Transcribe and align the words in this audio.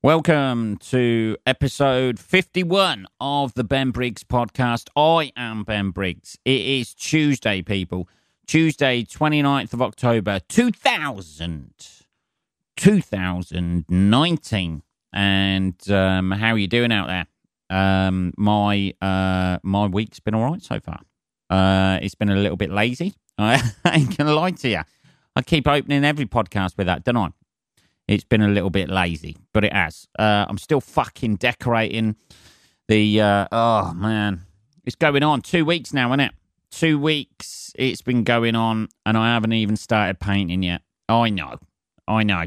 Welcome 0.00 0.76
to 0.90 1.36
episode 1.44 2.20
51 2.20 3.08
of 3.20 3.54
the 3.54 3.64
Ben 3.64 3.90
Briggs 3.90 4.22
podcast. 4.22 4.86
I 4.94 5.32
am 5.36 5.64
Ben 5.64 5.90
Briggs. 5.90 6.38
It 6.44 6.60
is 6.60 6.94
Tuesday, 6.94 7.62
people. 7.62 8.08
Tuesday, 8.46 9.02
29th 9.02 9.72
of 9.72 9.82
October, 9.82 10.38
2000, 10.48 11.74
2019. 12.76 14.82
And 15.12 15.90
um, 15.90 16.30
how 16.30 16.52
are 16.52 16.58
you 16.58 16.68
doing 16.68 16.92
out 16.92 17.08
there? 17.08 17.26
Um, 17.68 18.32
my 18.38 18.94
uh, 19.02 19.58
my 19.64 19.86
week's 19.86 20.20
been 20.20 20.36
all 20.36 20.48
right 20.48 20.62
so 20.62 20.78
far. 20.78 21.00
Uh, 21.50 21.98
it's 22.00 22.14
been 22.14 22.30
a 22.30 22.36
little 22.36 22.56
bit 22.56 22.70
lazy. 22.70 23.14
I 23.36 23.56
ain't 23.84 24.16
going 24.16 24.28
to 24.28 24.34
lie 24.34 24.52
to 24.52 24.68
you. 24.68 24.82
I 25.34 25.42
keep 25.42 25.66
opening 25.66 26.04
every 26.04 26.26
podcast 26.26 26.76
with 26.76 26.86
that, 26.86 27.02
don't 27.02 27.16
I? 27.16 27.30
It's 28.08 28.24
been 28.24 28.40
a 28.40 28.48
little 28.48 28.70
bit 28.70 28.88
lazy, 28.88 29.36
but 29.52 29.64
it 29.64 29.72
has. 29.72 30.08
Uh, 30.18 30.46
I'm 30.48 30.58
still 30.58 30.80
fucking 30.80 31.36
decorating 31.36 32.16
the. 32.88 33.20
Uh, 33.20 33.46
oh 33.52 33.92
man, 33.94 34.46
it's 34.84 34.96
going 34.96 35.22
on 35.22 35.42
two 35.42 35.64
weeks 35.64 35.92
now, 35.92 36.08
isn't 36.08 36.20
it? 36.20 36.32
Two 36.70 36.98
weeks 36.98 37.72
it's 37.78 38.02
been 38.02 38.24
going 38.24 38.56
on, 38.56 38.88
and 39.04 39.16
I 39.16 39.34
haven't 39.34 39.52
even 39.52 39.76
started 39.76 40.18
painting 40.18 40.62
yet. 40.62 40.80
I 41.08 41.28
know, 41.28 41.58
I 42.06 42.22
know. 42.22 42.44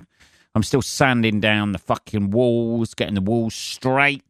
I'm 0.54 0.64
still 0.64 0.82
sanding 0.82 1.40
down 1.40 1.72
the 1.72 1.78
fucking 1.78 2.32
walls, 2.32 2.94
getting 2.94 3.16
the 3.16 3.22
walls 3.22 3.56
straight. 3.56 4.24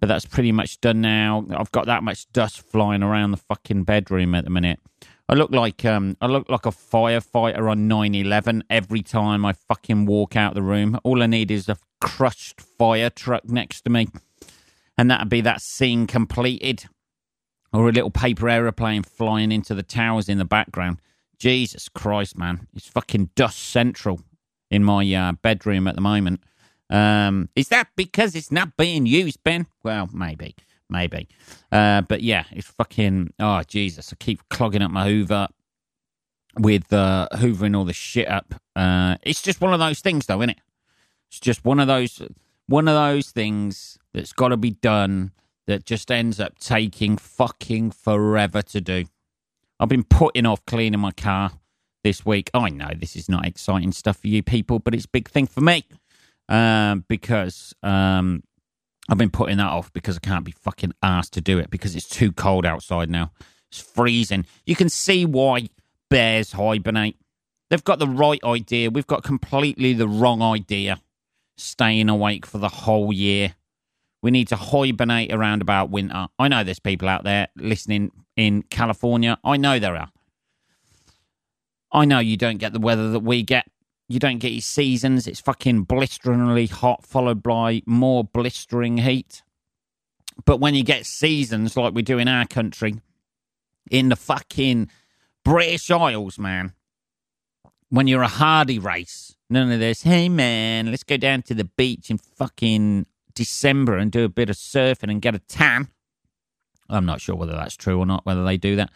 But 0.00 0.08
that's 0.08 0.24
pretty 0.24 0.50
much 0.50 0.80
done 0.80 1.00
now. 1.00 1.46
I've 1.50 1.70
got 1.70 1.86
that 1.86 2.02
much 2.02 2.30
dust 2.32 2.62
flying 2.62 3.02
around 3.02 3.30
the 3.30 3.36
fucking 3.36 3.84
bedroom 3.84 4.34
at 4.34 4.44
the 4.44 4.50
minute. 4.50 4.80
I 5.28 5.34
look 5.34 5.50
like 5.50 5.84
um, 5.84 6.16
I 6.20 6.26
look 6.26 6.48
like 6.48 6.66
a 6.66 6.70
firefighter 6.70 7.70
on 7.70 7.88
9/11 7.88 8.62
every 8.68 9.02
time 9.02 9.44
I 9.44 9.52
fucking 9.52 10.06
walk 10.06 10.36
out 10.36 10.54
the 10.54 10.62
room. 10.62 10.98
All 11.04 11.22
I 11.22 11.26
need 11.26 11.50
is 11.50 11.68
a 11.68 11.76
crushed 12.00 12.60
fire 12.60 13.10
truck 13.10 13.48
next 13.48 13.82
to 13.82 13.90
me, 13.90 14.08
and 14.98 15.10
that'd 15.10 15.28
be 15.28 15.40
that 15.40 15.62
scene 15.62 16.06
completed, 16.06 16.86
or 17.72 17.88
a 17.88 17.92
little 17.92 18.10
paper 18.10 18.48
aeroplane 18.48 19.02
flying 19.02 19.52
into 19.52 19.74
the 19.74 19.82
towers 19.82 20.28
in 20.28 20.38
the 20.38 20.44
background. 20.44 20.98
Jesus 21.38 21.88
Christ, 21.88 22.36
man, 22.36 22.68
it's 22.74 22.88
fucking 22.88 23.30
dust 23.34 23.58
central 23.58 24.20
in 24.70 24.84
my 24.84 25.12
uh, 25.14 25.32
bedroom 25.32 25.86
at 25.86 25.94
the 25.94 26.00
moment. 26.00 26.40
Um, 26.90 27.48
is 27.56 27.68
that 27.68 27.88
because 27.96 28.34
it's 28.36 28.52
not 28.52 28.76
being 28.76 29.06
used, 29.06 29.42
Ben? 29.42 29.66
Well, 29.82 30.10
maybe 30.12 30.54
maybe. 30.92 31.28
Uh, 31.72 32.02
but 32.02 32.22
yeah, 32.22 32.44
it's 32.52 32.68
fucking. 32.68 33.32
Oh 33.40 33.62
Jesus! 33.66 34.12
I 34.12 34.16
keep 34.16 34.48
clogging 34.48 34.82
up 34.82 34.90
my 34.90 35.06
Hoover 35.06 35.48
with 36.58 36.92
uh, 36.92 37.28
hoovering 37.32 37.76
all 37.76 37.84
the 37.84 37.92
shit 37.92 38.28
up. 38.28 38.54
Uh, 38.76 39.16
it's 39.22 39.42
just 39.42 39.60
one 39.60 39.72
of 39.72 39.80
those 39.80 40.00
things, 40.00 40.26
though, 40.26 40.40
isn't 40.40 40.50
it? 40.50 40.60
It's 41.30 41.40
just 41.40 41.64
one 41.64 41.80
of 41.80 41.88
those 41.88 42.22
one 42.66 42.88
of 42.88 42.94
those 42.94 43.30
things 43.30 43.98
that's 44.14 44.32
got 44.32 44.48
to 44.48 44.56
be 44.56 44.70
done 44.70 45.32
that 45.66 45.84
just 45.84 46.10
ends 46.10 46.40
up 46.40 46.58
taking 46.58 47.16
fucking 47.16 47.90
forever 47.90 48.62
to 48.62 48.80
do. 48.80 49.04
I've 49.80 49.88
been 49.88 50.04
putting 50.04 50.46
off 50.46 50.64
cleaning 50.66 51.00
my 51.00 51.12
car 51.12 51.52
this 52.04 52.26
week. 52.26 52.50
I 52.54 52.68
know 52.68 52.90
this 52.94 53.16
is 53.16 53.28
not 53.28 53.46
exciting 53.46 53.92
stuff 53.92 54.18
for 54.18 54.28
you 54.28 54.42
people, 54.42 54.78
but 54.78 54.94
it's 54.94 55.06
a 55.06 55.08
big 55.08 55.28
thing 55.28 55.46
for 55.46 55.60
me 55.60 55.84
um, 56.48 57.04
because 57.08 57.74
um, 57.82 58.42
I've 59.08 59.18
been 59.18 59.30
putting 59.30 59.58
that 59.58 59.70
off 59.70 59.92
because 59.92 60.16
I 60.16 60.20
can't 60.20 60.44
be 60.44 60.52
fucking 60.52 60.92
asked 61.02 61.32
to 61.34 61.40
do 61.40 61.58
it 61.58 61.70
because 61.70 61.96
it's 61.96 62.08
too 62.08 62.32
cold 62.32 62.64
outside 62.64 63.10
now. 63.10 63.32
It's 63.70 63.80
freezing. 63.80 64.46
You 64.64 64.76
can 64.76 64.88
see 64.88 65.24
why 65.26 65.68
bears 66.08 66.52
hibernate. 66.52 67.16
They've 67.70 67.82
got 67.82 67.98
the 67.98 68.06
right 68.06 68.42
idea. 68.44 68.90
We've 68.90 69.06
got 69.06 69.24
completely 69.24 69.92
the 69.94 70.08
wrong 70.08 70.42
idea. 70.42 71.00
Staying 71.56 72.08
awake 72.08 72.46
for 72.46 72.58
the 72.58 72.68
whole 72.68 73.12
year. 73.12 73.54
We 74.22 74.30
need 74.30 74.48
to 74.48 74.56
hibernate 74.56 75.32
around 75.32 75.62
about 75.62 75.90
winter. 75.90 76.28
I 76.38 76.48
know 76.48 76.62
there's 76.62 76.78
people 76.78 77.08
out 77.08 77.24
there 77.24 77.48
listening 77.56 78.12
in 78.36 78.62
California. 78.64 79.38
I 79.42 79.56
know 79.56 79.78
there 79.78 79.96
are. 79.96 80.10
I 81.90 82.04
know 82.04 82.20
you 82.20 82.36
don't 82.36 82.58
get 82.58 82.72
the 82.72 82.78
weather 82.78 83.10
that 83.10 83.20
we 83.20 83.42
get. 83.42 83.66
You 84.12 84.18
don't 84.18 84.40
get 84.40 84.52
your 84.52 84.60
seasons. 84.60 85.26
It's 85.26 85.40
fucking 85.40 85.84
blisteringly 85.84 86.66
hot, 86.66 87.06
followed 87.06 87.42
by 87.42 87.80
more 87.86 88.22
blistering 88.22 88.98
heat. 88.98 89.42
But 90.44 90.60
when 90.60 90.74
you 90.74 90.84
get 90.84 91.06
seasons 91.06 91.78
like 91.78 91.94
we 91.94 92.02
do 92.02 92.18
in 92.18 92.28
our 92.28 92.46
country, 92.46 92.96
in 93.90 94.10
the 94.10 94.16
fucking 94.16 94.90
British 95.46 95.90
Isles, 95.90 96.38
man, 96.38 96.74
when 97.88 98.06
you're 98.06 98.20
a 98.20 98.28
hardy 98.28 98.78
race, 98.78 99.34
none 99.48 99.72
of 99.72 99.80
this, 99.80 100.02
hey 100.02 100.28
man, 100.28 100.90
let's 100.90 101.04
go 101.04 101.16
down 101.16 101.40
to 101.44 101.54
the 101.54 101.64
beach 101.64 102.10
in 102.10 102.18
fucking 102.18 103.06
December 103.34 103.96
and 103.96 104.12
do 104.12 104.24
a 104.24 104.28
bit 104.28 104.50
of 104.50 104.56
surfing 104.56 105.10
and 105.10 105.22
get 105.22 105.34
a 105.34 105.38
tan. 105.38 105.88
I'm 106.90 107.06
not 107.06 107.22
sure 107.22 107.34
whether 107.34 107.52
that's 107.52 107.78
true 107.78 107.98
or 107.98 108.04
not, 108.04 108.26
whether 108.26 108.44
they 108.44 108.58
do 108.58 108.76
that. 108.76 108.90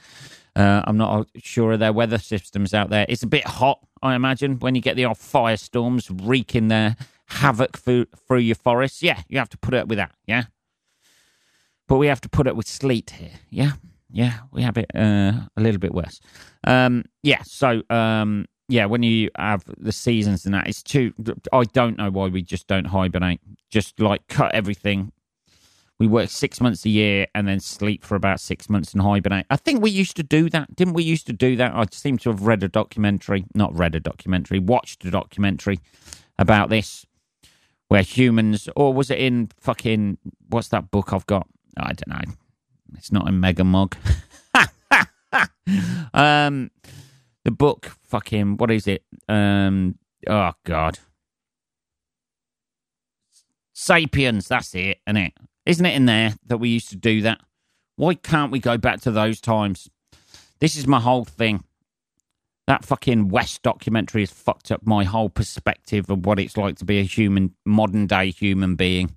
Uh, 0.57 0.83
I'm 0.87 0.97
not 0.97 1.29
sure 1.37 1.73
of 1.73 1.81
their 1.81 1.93
weather 1.93 2.19
systems 2.19 2.73
out 2.73 2.89
there. 2.89 3.05
It's 3.11 3.23
a 3.23 3.27
bit 3.27 3.47
hot, 3.47 3.79
I 4.03 4.15
imagine, 4.15 4.59
when 4.59 4.75
you 4.75 4.81
get 4.81 4.97
the 4.97 5.05
old 5.05 5.19
firestorms 5.19 6.11
wreaking 6.27 6.69
their 6.69 6.97
havoc 7.27 7.77
through, 7.77 8.07
through 8.27 8.39
your 8.39 8.55
forests. 8.55 9.03
Yeah, 9.03 9.21
you 9.29 9.39
have 9.39 9.51
to 9.51 9.59
put 9.59 9.75
up 9.75 9.87
with 9.87 9.99
that. 9.99 10.13
Yeah. 10.27 10.45
But 11.87 11.99
we 11.99 12.07
have 12.07 12.23
to 12.23 12.29
put 12.29 12.47
up 12.47 12.57
with 12.57 12.67
sleet 12.67 13.11
here. 13.11 13.39
Yeah. 13.51 13.73
Yeah. 14.11 14.39
We 14.51 14.63
have 14.63 14.79
it 14.79 14.91
uh, 14.95 15.33
a 15.57 15.61
little 15.61 15.79
bit 15.79 15.93
worse. 15.93 16.21
Um, 16.65 17.05
yeah. 17.23 17.43
So, 17.45 17.83
um, 17.91 18.47
yeah, 18.69 18.87
when 18.87 19.03
you 19.03 19.31
have 19.37 19.63
the 19.79 19.93
seasons 19.93 20.45
and 20.45 20.55
that, 20.55 20.67
it's 20.67 20.83
too. 20.83 21.13
I 21.53 21.65
don't 21.65 21.97
know 21.99 22.11
why 22.11 22.27
we 22.27 22.43
just 22.43 22.67
don't 22.67 22.87
hibernate. 22.87 23.41
Just 23.71 24.01
like 24.01 24.27
cut 24.27 24.55
everything, 24.55 25.13
we 25.99 26.07
work 26.07 26.29
six 26.29 26.61
months 26.61 26.85
a 26.85 26.91
year 26.91 27.27
and 27.35 27.49
then 27.49 27.59
sleep 27.59 28.05
for 28.05 28.17
about 28.17 28.41
six 28.41 28.69
months 28.69 28.93
and 28.93 29.03
hibernate. 29.03 29.47
I 29.49 29.57
think 29.57 29.81
we 29.83 29.91
used 29.91 30.17
to 30.17 30.23
do 30.23 30.51
that. 30.51 30.77
Didn't 30.77 30.95
we 30.95 31.03
used 31.03 31.27
to 31.27 31.33
do 31.33 31.57
that? 31.57 31.75
I 31.75 31.85
seem 31.91 32.19
to 32.19 32.31
have 32.31 32.43
read 32.43 32.63
a 32.63 32.69
documentary, 32.69 33.47
not 33.55 33.75
read 33.75 33.95
a 33.95 34.01
documentary, 34.01 34.59
watched 34.59 35.05
a 35.05 35.11
documentary 35.11 35.81
about 36.39 36.69
this 36.69 37.07
where 37.89 38.03
humans, 38.03 38.69
or 38.77 38.93
was 38.93 39.11
it 39.11 39.19
in 39.19 39.49
fucking, 39.59 40.19
what's 40.49 40.69
that 40.69 40.91
book 40.91 41.13
I've 41.13 41.27
got? 41.27 41.47
I 41.79 41.93
don't 41.93 42.09
know. 42.09 42.33
It's 42.97 43.13
not 43.13 43.29
in 43.29 43.41
Mega 43.41 43.65
Mog. 43.65 43.97
um, 46.15 46.71
the 47.45 47.51
book, 47.51 47.93
fucking, 48.03 48.57
what 48.57 48.71
is 48.71 48.87
it? 48.87 49.05
Um, 49.29 49.99
oh, 50.27 50.53
God. 50.65 50.99
Sapiens, 53.73 54.49
that's 54.49 54.75
it, 54.75 54.99
isn't 55.07 55.17
it? 55.17 55.33
Isn't 55.67 55.85
it 55.85 55.95
in 55.95 56.07
there 56.07 56.35
that 56.47 56.59
we 56.59 56.69
used 56.69 56.91
to 56.91 56.97
do 56.97 57.23
that? 57.23 57.41
Why 57.97 58.15
can't 58.15 58.53
we 58.53 58.61
go 58.61 58.79
back 58.79 59.01
to 59.03 59.11
those 59.11 59.41
times? 59.41 59.91
This 60.61 60.77
is 60.77 60.87
my 60.87 61.01
whole 61.01 61.25
thing. 61.25 61.65
That 62.69 62.85
fucking 62.85 63.29
West 63.29 63.63
documentary 63.63 64.23
has 64.23 64.31
fucked 64.31 64.71
up 64.71 64.87
my 64.87 65.05
whole 65.05 65.29
perspective 65.29 66.09
of 66.09 66.25
what 66.25 66.39
it's 66.39 66.57
like 66.57 66.77
to 66.77 66.85
be 66.85 66.99
a 66.99 67.05
human, 67.05 67.55
modern 67.65 68.07
day 68.07 68.31
human 68.31 68.77
being. 68.77 69.17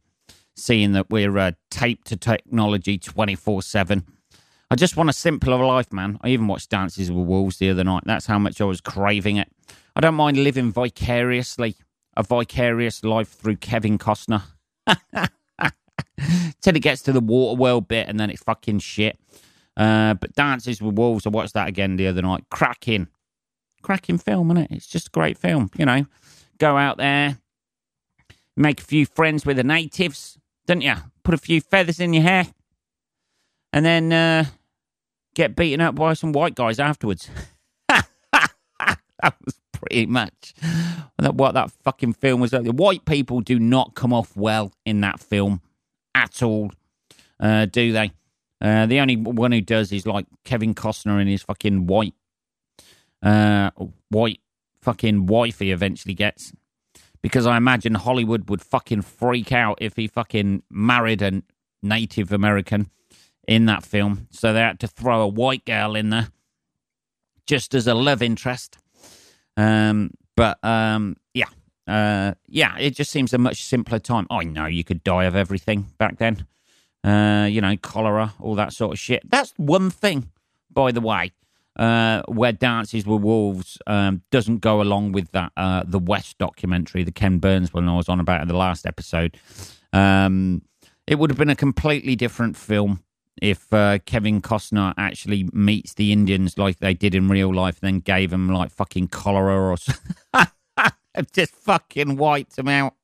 Seeing 0.55 0.91
that 0.93 1.09
we're 1.09 1.37
uh, 1.37 1.51
taped 1.71 2.07
to 2.07 2.17
technology 2.17 2.97
24 2.97 3.61
7. 3.61 4.05
I 4.71 4.75
just 4.75 4.97
want 4.97 5.09
a 5.09 5.13
simpler 5.13 5.63
life, 5.65 5.91
man. 5.91 6.19
I 6.21 6.29
even 6.29 6.47
watched 6.47 6.69
Dances 6.69 7.11
with 7.11 7.25
Wolves 7.25 7.57
the 7.57 7.69
other 7.69 7.83
night. 7.83 8.03
That's 8.05 8.25
how 8.25 8.37
much 8.37 8.59
I 8.59 8.65
was 8.65 8.81
craving 8.81 9.37
it. 9.37 9.49
I 9.95 10.01
don't 10.01 10.15
mind 10.15 10.37
living 10.37 10.71
vicariously, 10.71 11.75
a 12.15 12.23
vicarious 12.23 13.03
life 13.03 13.29
through 13.29 13.57
Kevin 13.57 13.97
Costner. 13.97 14.43
till 16.61 16.75
it 16.75 16.81
gets 16.81 17.01
to 17.03 17.11
the 17.11 17.21
Waterworld 17.21 17.87
bit, 17.87 18.07
and 18.07 18.19
then 18.19 18.29
it's 18.29 18.43
fucking 18.43 18.79
shit. 18.79 19.19
Uh, 19.77 20.13
but 20.15 20.33
Dances 20.33 20.81
with 20.81 20.97
Wolves, 20.97 21.25
I 21.25 21.29
watched 21.29 21.53
that 21.53 21.67
again 21.67 21.95
the 21.95 22.07
other 22.07 22.21
night. 22.21 22.43
Cracking, 22.49 23.07
cracking 23.81 24.17
film, 24.17 24.51
isn't 24.51 24.63
it? 24.63 24.71
It's 24.71 24.87
just 24.87 25.07
a 25.07 25.11
great 25.11 25.37
film. 25.37 25.69
You 25.77 25.85
know, 25.85 26.05
go 26.57 26.77
out 26.77 26.97
there, 26.97 27.37
make 28.57 28.81
a 28.81 28.83
few 28.83 29.05
friends 29.05 29.45
with 29.45 29.57
the 29.57 29.63
natives, 29.63 30.37
don't 30.65 30.81
you? 30.81 30.95
Put 31.23 31.33
a 31.33 31.37
few 31.37 31.61
feathers 31.61 31.99
in 31.99 32.13
your 32.13 32.23
hair, 32.23 32.47
and 33.71 33.85
then 33.85 34.11
uh, 34.11 34.45
get 35.33 35.55
beaten 35.55 35.81
up 35.81 35.95
by 35.95 36.13
some 36.13 36.33
white 36.33 36.55
guys 36.55 36.79
afterwards. 36.79 37.29
that 37.87 39.35
was 39.45 39.59
pretty 39.71 40.05
much 40.05 40.53
what 41.17 41.53
that 41.53 41.71
fucking 41.71 42.13
film 42.13 42.41
was. 42.41 42.51
The 42.51 42.71
white 42.71 43.05
people 43.05 43.41
do 43.41 43.59
not 43.59 43.95
come 43.95 44.13
off 44.13 44.35
well 44.35 44.73
in 44.85 45.01
that 45.01 45.19
film 45.19 45.61
at 46.19 46.43
all, 46.43 46.71
uh, 47.39 47.65
do 47.65 47.91
they? 47.91 48.11
Uh, 48.61 48.85
the 48.85 48.99
only 48.99 49.15
one 49.15 49.51
who 49.51 49.61
does 49.61 49.91
is 49.91 50.05
like 50.05 50.25
Kevin 50.43 50.75
Costner 50.75 51.19
and 51.19 51.29
his 51.29 51.43
fucking 51.43 51.87
white, 51.87 52.13
uh, 53.23 53.71
white 54.09 54.41
fucking 54.81 55.27
wife 55.27 55.59
he 55.59 55.71
eventually 55.71 56.13
gets. 56.13 56.51
Because 57.21 57.45
I 57.45 57.57
imagine 57.57 57.95
Hollywood 57.95 58.49
would 58.49 58.61
fucking 58.61 59.01
freak 59.01 59.51
out 59.51 59.77
if 59.81 59.95
he 59.95 60.07
fucking 60.07 60.63
married 60.69 61.21
a 61.21 61.41
Native 61.81 62.31
American 62.31 62.89
in 63.47 63.65
that 63.65 63.83
film. 63.83 64.27
So 64.31 64.53
they 64.53 64.59
had 64.59 64.79
to 64.81 64.87
throw 64.87 65.21
a 65.21 65.27
white 65.27 65.65
girl 65.65 65.95
in 65.95 66.09
there 66.09 66.29
just 67.47 67.73
as 67.73 67.87
a 67.87 67.93
love 67.93 68.21
interest. 68.21 68.77
Um, 69.57 70.11
but 70.37 70.63
um, 70.63 71.17
yeah, 71.33 71.49
uh, 71.89 72.35
yeah, 72.47 72.77
it 72.77 72.91
just 72.91 73.09
seems 73.09 73.33
a 73.33 73.39
much 73.39 73.63
simpler 73.63 73.97
time. 73.97 74.27
I 74.29 74.43
know 74.43 74.67
you 74.67 74.83
could 74.83 75.03
die 75.03 75.25
of 75.25 75.35
everything 75.35 75.87
back 75.97 76.19
then. 76.19 76.45
Uh, 77.03 77.47
you 77.49 77.61
know, 77.61 77.75
cholera, 77.77 78.33
all 78.39 78.55
that 78.55 78.73
sort 78.73 78.93
of 78.93 78.99
shit. 78.99 79.23
That's 79.27 79.53
one 79.57 79.89
thing, 79.89 80.29
by 80.69 80.91
the 80.91 81.01
way, 81.01 81.31
uh, 81.77 82.21
where 82.27 82.51
Dances 82.51 83.07
with 83.07 83.21
Wolves 83.21 83.79
um, 83.87 84.21
doesn't 84.29 84.59
go 84.59 84.81
along 84.81 85.13
with 85.13 85.31
that 85.31 85.51
uh, 85.57 85.83
the 85.85 85.97
West 85.97 86.37
documentary, 86.37 87.03
the 87.03 87.11
Ken 87.11 87.39
Burns 87.39 87.73
one 87.73 87.89
I 87.89 87.95
was 87.95 88.07
on 88.07 88.19
about 88.19 88.41
in 88.41 88.47
the 88.47 88.57
last 88.57 88.85
episode. 88.85 89.37
Um, 89.91 90.61
it 91.07 91.17
would 91.17 91.31
have 91.31 91.39
been 91.39 91.49
a 91.49 91.55
completely 91.55 92.15
different 92.15 92.55
film 92.55 93.03
if 93.41 93.73
uh, 93.73 93.97
Kevin 94.05 94.41
Costner 94.41 94.93
actually 94.97 95.49
meets 95.53 95.95
the 95.95 96.11
Indians 96.11 96.57
like 96.57 96.79
they 96.79 96.93
did 96.93 97.15
in 97.15 97.29
real 97.29 97.51
life, 97.51 97.79
and 97.81 97.87
then 97.87 97.99
gave 98.01 98.29
them 98.29 98.49
like 98.49 98.69
fucking 98.69 99.07
cholera 99.07 99.71
or 99.71 99.77
just 101.33 101.53
fucking 101.55 102.17
wiped 102.17 102.55
them 102.55 102.67
out. 102.67 102.95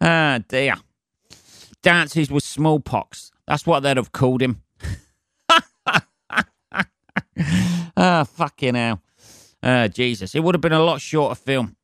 Ah, 0.00 0.40
dear. 0.48 0.74
Dances 1.82 2.30
with 2.30 2.44
smallpox. 2.44 3.30
That's 3.46 3.66
what 3.66 3.80
they'd 3.80 3.96
have 3.96 4.12
called 4.12 4.42
him. 4.42 4.62
Ah, 8.00 8.22
fucking 8.22 8.76
hell. 8.76 9.02
Uh, 9.60 9.88
Jesus. 9.88 10.34
It 10.36 10.40
would 10.40 10.54
have 10.54 10.60
been 10.60 10.72
a 10.72 10.82
lot 10.82 11.00
shorter 11.00 11.34
film, 11.34 11.74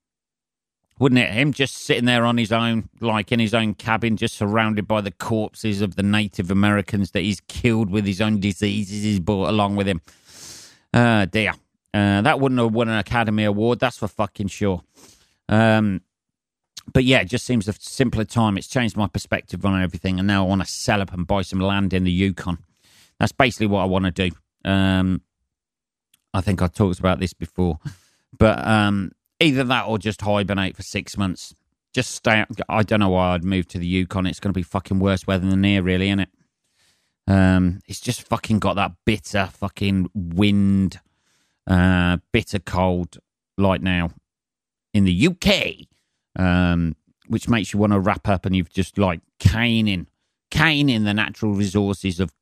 wouldn't 1.00 1.18
it? 1.20 1.30
Him 1.30 1.52
just 1.52 1.74
sitting 1.74 2.04
there 2.04 2.24
on 2.24 2.38
his 2.38 2.52
own, 2.52 2.88
like 3.00 3.32
in 3.32 3.40
his 3.40 3.52
own 3.52 3.74
cabin, 3.74 4.16
just 4.16 4.36
surrounded 4.36 4.86
by 4.86 5.00
the 5.00 5.10
corpses 5.10 5.80
of 5.80 5.96
the 5.96 6.04
Native 6.04 6.52
Americans 6.52 7.10
that 7.12 7.22
he's 7.22 7.40
killed 7.48 7.90
with 7.90 8.06
his 8.06 8.20
own 8.20 8.38
diseases 8.38 9.02
he's 9.02 9.18
brought 9.18 9.48
along 9.48 9.74
with 9.74 9.88
him. 9.88 10.02
Uh, 10.92 11.24
dear. 11.24 11.54
Uh, 11.92 12.20
that 12.22 12.38
wouldn't 12.38 12.60
have 12.60 12.72
won 12.72 12.88
an 12.88 12.98
Academy 12.98 13.44
Award, 13.44 13.80
that's 13.80 13.98
for 13.98 14.08
fucking 14.08 14.48
sure. 14.48 14.82
Um, 15.48 16.02
but 16.92 17.04
yeah, 17.04 17.20
it 17.20 17.26
just 17.26 17.46
seems 17.46 17.68
a 17.68 17.72
simpler 17.72 18.24
time. 18.24 18.58
It's 18.58 18.68
changed 18.68 18.96
my 18.96 19.06
perspective 19.06 19.64
on 19.64 19.80
everything, 19.82 20.18
and 20.18 20.26
now 20.26 20.44
I 20.44 20.48
want 20.48 20.62
to 20.62 20.66
sell 20.66 21.00
up 21.00 21.12
and 21.12 21.26
buy 21.26 21.42
some 21.42 21.60
land 21.60 21.92
in 21.92 22.04
the 22.04 22.12
Yukon. 22.12 22.58
That's 23.18 23.32
basically 23.32 23.68
what 23.68 23.82
I 23.82 23.86
want 23.86 24.04
to 24.04 24.10
do. 24.10 24.30
Um, 24.68 25.22
I 26.32 26.40
think 26.40 26.60
I 26.60 26.66
talked 26.66 26.98
about 26.98 27.20
this 27.20 27.32
before, 27.32 27.78
but 28.38 28.66
um, 28.66 29.12
either 29.40 29.64
that 29.64 29.86
or 29.86 29.98
just 29.98 30.20
hibernate 30.22 30.76
for 30.76 30.82
six 30.82 31.16
months. 31.16 31.54
Just 31.94 32.10
stay. 32.10 32.44
I 32.68 32.82
don't 32.82 32.98
know 32.98 33.10
why 33.10 33.34
I'd 33.34 33.44
move 33.44 33.68
to 33.68 33.78
the 33.78 33.86
Yukon. 33.86 34.26
It's 34.26 34.40
going 34.40 34.52
to 34.52 34.58
be 34.58 34.64
fucking 34.64 34.98
worse 34.98 35.28
weather 35.28 35.48
than 35.48 35.62
here, 35.62 35.80
really, 35.80 36.08
isn't 36.08 36.20
it? 36.20 36.28
Um, 37.28 37.78
it's 37.86 38.00
just 38.00 38.26
fucking 38.26 38.58
got 38.58 38.74
that 38.74 38.92
bitter 39.06 39.46
fucking 39.46 40.10
wind, 40.12 40.98
uh, 41.68 42.18
bitter 42.32 42.58
cold 42.58 43.18
like 43.56 43.80
now 43.80 44.10
in 44.94 45.04
the 45.04 45.28
UK, 45.28 45.86
um, 46.42 46.96
which 47.26 47.48
makes 47.48 47.72
you 47.72 47.78
want 47.78 47.92
to 47.92 47.98
wrap 47.98 48.28
up 48.28 48.46
and 48.46 48.56
you've 48.56 48.72
just 48.72 48.96
like 48.96 49.20
caning, 49.40 50.06
caning 50.50 51.04
the 51.04 51.12
natural 51.12 51.52
resources 51.52 52.20
of 52.20 52.32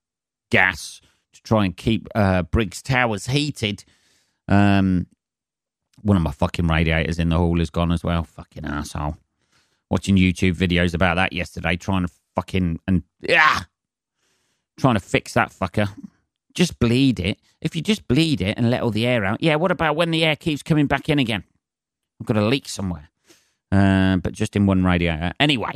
gas 0.51 1.01
to 1.33 1.43
try 1.43 1.65
and 1.65 1.77
keep 1.77 2.07
uh, 2.15 2.43
Briggs 2.43 2.83
Towers 2.83 3.27
heated. 3.27 3.85
Um, 4.47 5.07
one 6.03 6.17
of 6.17 6.23
my 6.23 6.33
fucking 6.33 6.67
radiators 6.67 7.19
in 7.19 7.31
the 7.31 7.39
hall 7.39 7.61
is 7.61 7.71
gone 7.71 7.91
as 7.91 8.05
well. 8.05 8.23
Fucking 8.23 8.67
asshole. 8.67 9.17
Watching 9.91 10.17
YouTube 10.17 10.55
videos 10.55 10.95
about 10.95 11.15
that 11.17 11.33
yesterday, 11.33 11.77
trying 11.77 12.07
to 12.07 12.13
fucking 12.35 12.81
and 12.87 13.03
yeah, 13.21 13.61
trying 14.79 14.95
to 14.95 15.01
fix 15.01 15.35
that 15.35 15.51
fucker. 15.51 15.89
Just 16.55 16.79
bleed 16.79 17.21
it. 17.21 17.39
If 17.61 17.77
you 17.77 17.83
just 17.83 18.07
bleed 18.09 18.41
it 18.41 18.59
and 18.59 18.71
let 18.71 18.83
all 18.83 18.91
the 18.91 19.07
air 19.07 19.25
out, 19.25 19.43
yeah. 19.43 19.57
What 19.57 19.71
about 19.71 19.97
when 19.97 20.11
the 20.11 20.25
air 20.25 20.37
keeps 20.37 20.63
coming 20.63 20.87
back 20.87 21.09
in 21.09 21.19
again? 21.19 21.45
I've 22.21 22.27
got 22.27 22.37
a 22.37 22.47
leak 22.47 22.69
somewhere, 22.69 23.11
uh, 23.71 24.17
but 24.17 24.33
just 24.33 24.57
in 24.57 24.67
one 24.67 24.85
radiator. 24.85 25.33
Anyway, 25.41 25.73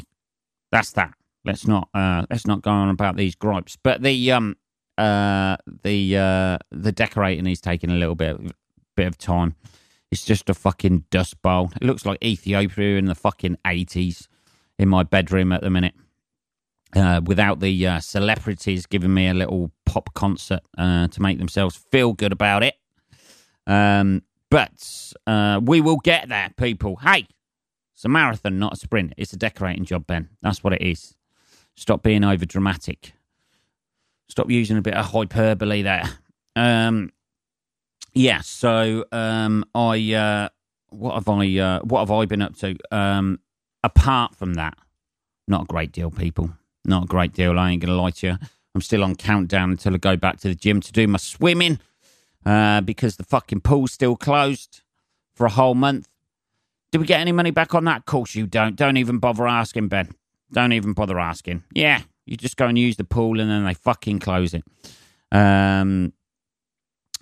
that's 0.70 0.92
that. 0.92 1.14
Let's 1.44 1.66
not 1.66 1.88
uh, 1.94 2.26
let's 2.30 2.46
not 2.46 2.62
go 2.62 2.70
on 2.70 2.88
about 2.88 3.16
these 3.16 3.34
gripes. 3.34 3.76
But 3.82 4.02
the 4.02 4.32
um 4.32 4.56
uh, 4.98 5.56
the 5.82 6.16
uh, 6.16 6.58
the 6.70 6.92
decorating 6.92 7.46
is 7.46 7.60
taking 7.60 7.90
a 7.90 7.94
little 7.94 8.14
bit 8.14 8.36
bit 8.96 9.06
of 9.06 9.18
time. 9.18 9.54
It's 10.10 10.24
just 10.24 10.48
a 10.48 10.54
fucking 10.54 11.04
dust 11.10 11.40
bowl. 11.42 11.72
It 11.80 11.84
looks 11.84 12.06
like 12.06 12.22
Ethiopia 12.24 12.96
in 12.96 13.06
the 13.06 13.14
fucking 13.14 13.58
eighties 13.66 14.28
in 14.78 14.88
my 14.88 15.02
bedroom 15.02 15.52
at 15.52 15.62
the 15.62 15.70
minute. 15.70 15.94
Uh, 16.94 17.20
without 17.24 17.60
the 17.60 17.86
uh, 17.86 18.00
celebrities 18.00 18.86
giving 18.86 19.12
me 19.12 19.28
a 19.28 19.34
little 19.34 19.70
pop 19.84 20.14
concert 20.14 20.60
uh, 20.78 21.08
to 21.08 21.20
make 21.20 21.36
themselves 21.36 21.76
feel 21.90 22.12
good 22.12 22.32
about 22.32 22.62
it. 22.62 22.74
Um, 23.66 24.22
but 24.50 25.12
uh, 25.26 25.60
we 25.62 25.81
will 25.81 25.98
get 25.98 26.28
there, 26.28 26.50
people. 26.56 26.96
Hey, 26.96 27.26
it's 27.94 28.04
a 28.04 28.08
marathon, 28.08 28.58
not 28.58 28.75
a 28.75 28.76
sprint. 28.76 29.14
It's 29.16 29.32
a 29.32 29.37
decorating 29.37 29.84
job, 29.84 30.06
Ben. 30.06 30.28
That's 30.43 30.62
what 30.62 30.72
it 30.72 30.82
is. 30.82 31.14
Stop 31.76 32.02
being 32.02 32.25
over 32.25 32.44
dramatic. 32.44 33.12
Stop 34.28 34.50
using 34.50 34.76
a 34.76 34.82
bit 34.82 34.94
of 34.94 35.06
hyperbole 35.06 35.82
there. 35.82 36.04
Um, 36.56 37.10
yeah. 38.14 38.40
So 38.40 39.04
um, 39.12 39.64
I 39.75 40.14
uh, 40.14 40.48
what 40.88 41.14
have 41.14 41.28
I 41.28 41.58
uh, 41.58 41.81
what 41.81 42.00
have 42.00 42.10
I 42.10 42.25
been 42.25 42.40
up 42.40 42.56
to? 42.56 42.75
Um, 42.90 43.40
apart 43.84 44.34
from 44.34 44.54
that, 44.54 44.78
not 45.46 45.62
a 45.62 45.66
great 45.66 45.93
deal, 45.93 46.10
people. 46.10 46.50
Not 46.87 47.04
a 47.04 47.06
great 47.06 47.34
deal. 47.34 47.58
I 47.58 47.72
ain't 47.72 47.82
gonna 47.82 48.00
lie 48.00 48.10
to 48.10 48.26
you. 48.26 48.38
I'm 48.75 48.81
still 48.81 49.04
on 49.04 49.16
countdown 49.16 49.70
until 49.70 49.94
I 49.94 49.98
go 49.98 50.16
back 50.16 50.38
to 50.40 50.48
the 50.48 50.54
gym 50.54 50.81
to 50.81 50.93
do 50.93 51.06
my 51.06 51.19
swimming 51.19 51.78
uh, 52.44 52.80
because 52.80 53.16
the 53.16 53.24
fucking 53.24 53.60
pool's 53.60 53.92
still 53.92 54.16
closed 54.16 54.82
for 55.34 55.46
a 55.46 55.50
whole 55.50 55.74
month. 55.74 56.08
Do 56.92 57.00
we 57.00 57.06
get 57.06 57.20
any 57.20 57.32
money 57.32 57.50
back 57.50 57.74
on 57.74 57.84
that? 57.84 57.98
Of 57.98 58.04
course 58.06 58.34
you 58.34 58.46
don't. 58.46 58.76
Don't 58.76 58.96
even 58.96 59.18
bother 59.18 59.46
asking, 59.46 59.88
Ben. 59.88 60.10
Don't 60.52 60.72
even 60.72 60.92
bother 60.92 61.18
asking. 61.18 61.64
Yeah, 61.74 62.02
you 62.24 62.36
just 62.36 62.56
go 62.56 62.66
and 62.66 62.78
use 62.78 62.96
the 62.96 63.04
pool 63.04 63.40
and 63.40 63.50
then 63.50 63.64
they 63.64 63.74
fucking 63.74 64.20
close 64.20 64.54
it. 64.54 64.64
Um. 65.32 66.12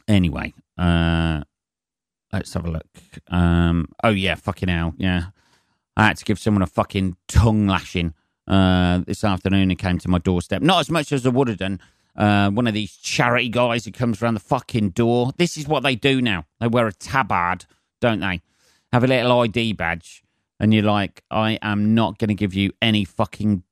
Anyway, 0.06 0.52
uh, 0.76 1.42
let's 2.32 2.52
have 2.52 2.66
a 2.66 2.70
look. 2.70 2.86
Um. 3.28 3.88
Oh 4.02 4.10
yeah, 4.10 4.34
fucking 4.34 4.68
hell, 4.68 4.94
yeah. 4.98 5.26
I 5.96 6.06
had 6.06 6.16
to 6.18 6.24
give 6.24 6.38
someone 6.38 6.62
a 6.62 6.66
fucking 6.66 7.16
tongue 7.28 7.66
lashing 7.66 8.14
uh, 8.48 8.98
this 9.06 9.24
afternoon. 9.24 9.70
It 9.70 9.78
came 9.78 9.98
to 9.98 10.08
my 10.08 10.18
doorstep. 10.18 10.60
Not 10.62 10.80
as 10.80 10.90
much 10.90 11.12
as 11.12 11.24
I 11.26 11.30
would 11.30 11.48
have 11.48 11.58
done. 11.58 11.80
Uh, 12.16 12.50
one 12.50 12.66
of 12.66 12.74
these 12.74 12.96
charity 12.96 13.48
guys 13.48 13.84
who 13.84 13.90
comes 13.90 14.22
around 14.22 14.34
the 14.34 14.40
fucking 14.40 14.90
door. 14.90 15.32
This 15.36 15.56
is 15.56 15.66
what 15.66 15.82
they 15.82 15.96
do 15.96 16.22
now. 16.22 16.46
They 16.60 16.68
wear 16.68 16.86
a 16.86 16.92
tabard, 16.92 17.66
don't 18.00 18.20
they? 18.20 18.42
Have 18.92 19.02
a 19.02 19.08
little 19.08 19.40
ID 19.40 19.72
badge, 19.72 20.22
and 20.60 20.72
you're 20.72 20.84
like, 20.84 21.24
I 21.30 21.58
am 21.62 21.94
not 21.94 22.18
going 22.18 22.28
to 22.28 22.34
give 22.34 22.54
you 22.54 22.70
any 22.80 23.04
fucking 23.04 23.64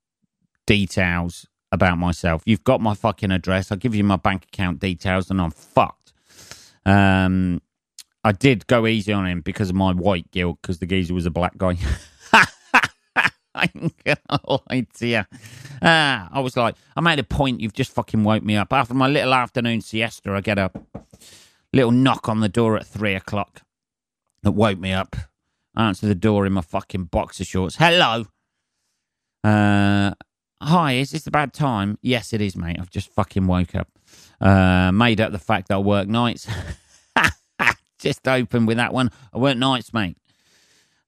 details 0.66 1.46
about 1.70 1.98
myself. 1.98 2.42
You've 2.44 2.64
got 2.64 2.80
my 2.80 2.94
fucking 2.94 3.30
address. 3.30 3.70
I'll 3.70 3.78
give 3.78 3.94
you 3.94 4.02
my 4.02 4.16
bank 4.16 4.44
account 4.44 4.80
details, 4.80 5.30
and 5.30 5.40
I'm 5.40 5.52
fucked. 5.52 6.12
Um, 6.84 7.62
I 8.24 8.32
did 8.32 8.66
go 8.66 8.86
easy 8.88 9.12
on 9.12 9.26
him 9.26 9.40
because 9.40 9.70
of 9.70 9.76
my 9.76 9.92
white 9.92 10.30
guilt, 10.32 10.58
because 10.60 10.78
the 10.78 10.86
geezer 10.86 11.14
was 11.14 11.26
a 11.26 11.30
black 11.30 11.56
guy. 11.56 11.76
I'm 13.54 13.92
gonna 14.04 14.40
lie 14.48 14.86
you. 15.00 15.22
Ah, 15.82 16.28
I 16.32 16.40
was 16.40 16.56
like, 16.56 16.74
I 16.96 17.00
made 17.00 17.18
a 17.18 17.24
point. 17.24 17.60
You've 17.60 17.72
just 17.72 17.92
fucking 17.92 18.24
woke 18.24 18.42
me 18.42 18.56
up 18.56 18.72
after 18.72 18.94
my 18.94 19.08
little 19.08 19.34
afternoon 19.34 19.80
siesta. 19.80 20.32
I 20.32 20.40
get 20.40 20.58
a 20.58 20.70
little 21.72 21.90
knock 21.90 22.28
on 22.28 22.40
the 22.40 22.48
door 22.48 22.76
at 22.76 22.86
three 22.86 23.14
o'clock 23.14 23.62
that 24.42 24.52
woke 24.52 24.78
me 24.78 24.92
up. 24.92 25.16
I 25.74 25.88
answer 25.88 26.06
the 26.06 26.14
door 26.14 26.46
in 26.46 26.52
my 26.52 26.60
fucking 26.60 27.04
boxer 27.04 27.44
shorts. 27.44 27.76
Hello. 27.76 28.26
Uh, 29.44 30.12
hi. 30.60 30.92
Is 30.94 31.10
this 31.10 31.26
about 31.26 31.52
time? 31.52 31.98
Yes, 32.02 32.32
it 32.32 32.40
is, 32.40 32.56
mate. 32.56 32.76
I've 32.78 32.90
just 32.90 33.12
fucking 33.12 33.46
woke 33.46 33.74
up. 33.74 33.88
Uh, 34.40 34.92
made 34.92 35.20
up 35.20 35.32
the 35.32 35.38
fact 35.38 35.68
that 35.68 35.74
I 35.74 35.78
work 35.78 36.08
nights. 36.08 36.46
just 37.98 38.26
open 38.26 38.66
with 38.66 38.76
that 38.76 38.92
one. 38.92 39.10
I 39.32 39.38
work 39.38 39.56
nights, 39.56 39.94
mate. 39.94 40.16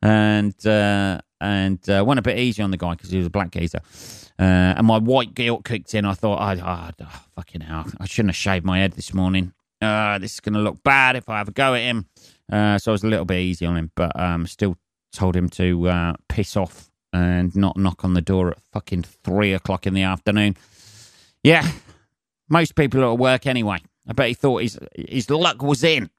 And 0.05 0.55
uh, 0.67 1.21
and 1.41 1.91
uh, 1.91 2.05
went 2.07 2.19
a 2.19 2.23
bit 2.23 2.39
easy 2.39 2.63
on 2.63 2.71
the 2.71 2.77
guy 2.77 2.93
because 2.93 3.11
he 3.11 3.19
was 3.19 3.27
a 3.27 3.31
black 3.31 3.51
geezer. 3.51 3.81
Uh, 4.39 4.77
and 4.77 4.87
my 4.87 4.99
white 4.99 5.35
guilt 5.35 5.65
kicked 5.65 5.95
in. 5.95 6.05
I 6.05 6.15
thought, 6.15 6.41
oh, 6.41 6.91
oh, 7.01 7.23
fucking 7.35 7.63
hell, 7.63 7.87
I 7.99 8.07
shouldn't 8.07 8.31
have 8.31 8.37
shaved 8.37 8.65
my 8.65 8.79
head 8.79 8.93
this 8.93 9.15
morning. 9.15 9.53
Uh, 9.81 10.19
this 10.19 10.35
is 10.35 10.41
going 10.41 10.55
to 10.55 10.61
look 10.61 10.83
bad 10.83 11.17
if 11.17 11.29
I 11.29 11.39
have 11.39 11.49
a 11.49 11.53
go 11.53 11.75
at 11.75 11.83
him. 11.83 12.07
Uh, 12.51 12.79
so 12.79 12.91
I 12.91 12.95
was 12.95 13.05
a 13.05 13.09
little 13.09 13.25
bit 13.25 13.41
easy 13.41 13.67
on 13.67 13.77
him, 13.77 13.91
but 13.95 14.19
um, 14.19 14.47
still 14.47 14.77
told 15.13 15.37
him 15.37 15.49
to 15.51 15.89
uh, 15.89 16.15
piss 16.29 16.57
off 16.57 16.91
and 17.13 17.55
not 17.55 17.77
knock 17.77 18.05
on 18.05 18.15
the 18.15 18.21
door 18.21 18.51
at 18.51 18.61
fucking 18.73 19.05
three 19.25 19.53
o'clock 19.53 19.87
in 19.87 19.95
the 19.95 20.03
afternoon. 20.03 20.57
Yeah, 21.43 21.67
most 22.49 22.75
people 22.75 23.03
are 23.05 23.13
at 23.13 23.19
work 23.19 23.47
anyway. 23.47 23.79
I 24.09 24.13
bet 24.13 24.29
he 24.29 24.35
thought 24.35 24.63
his 24.63 24.79
his 24.95 25.31
luck 25.31 25.63
was 25.63 25.85
in 25.85 26.11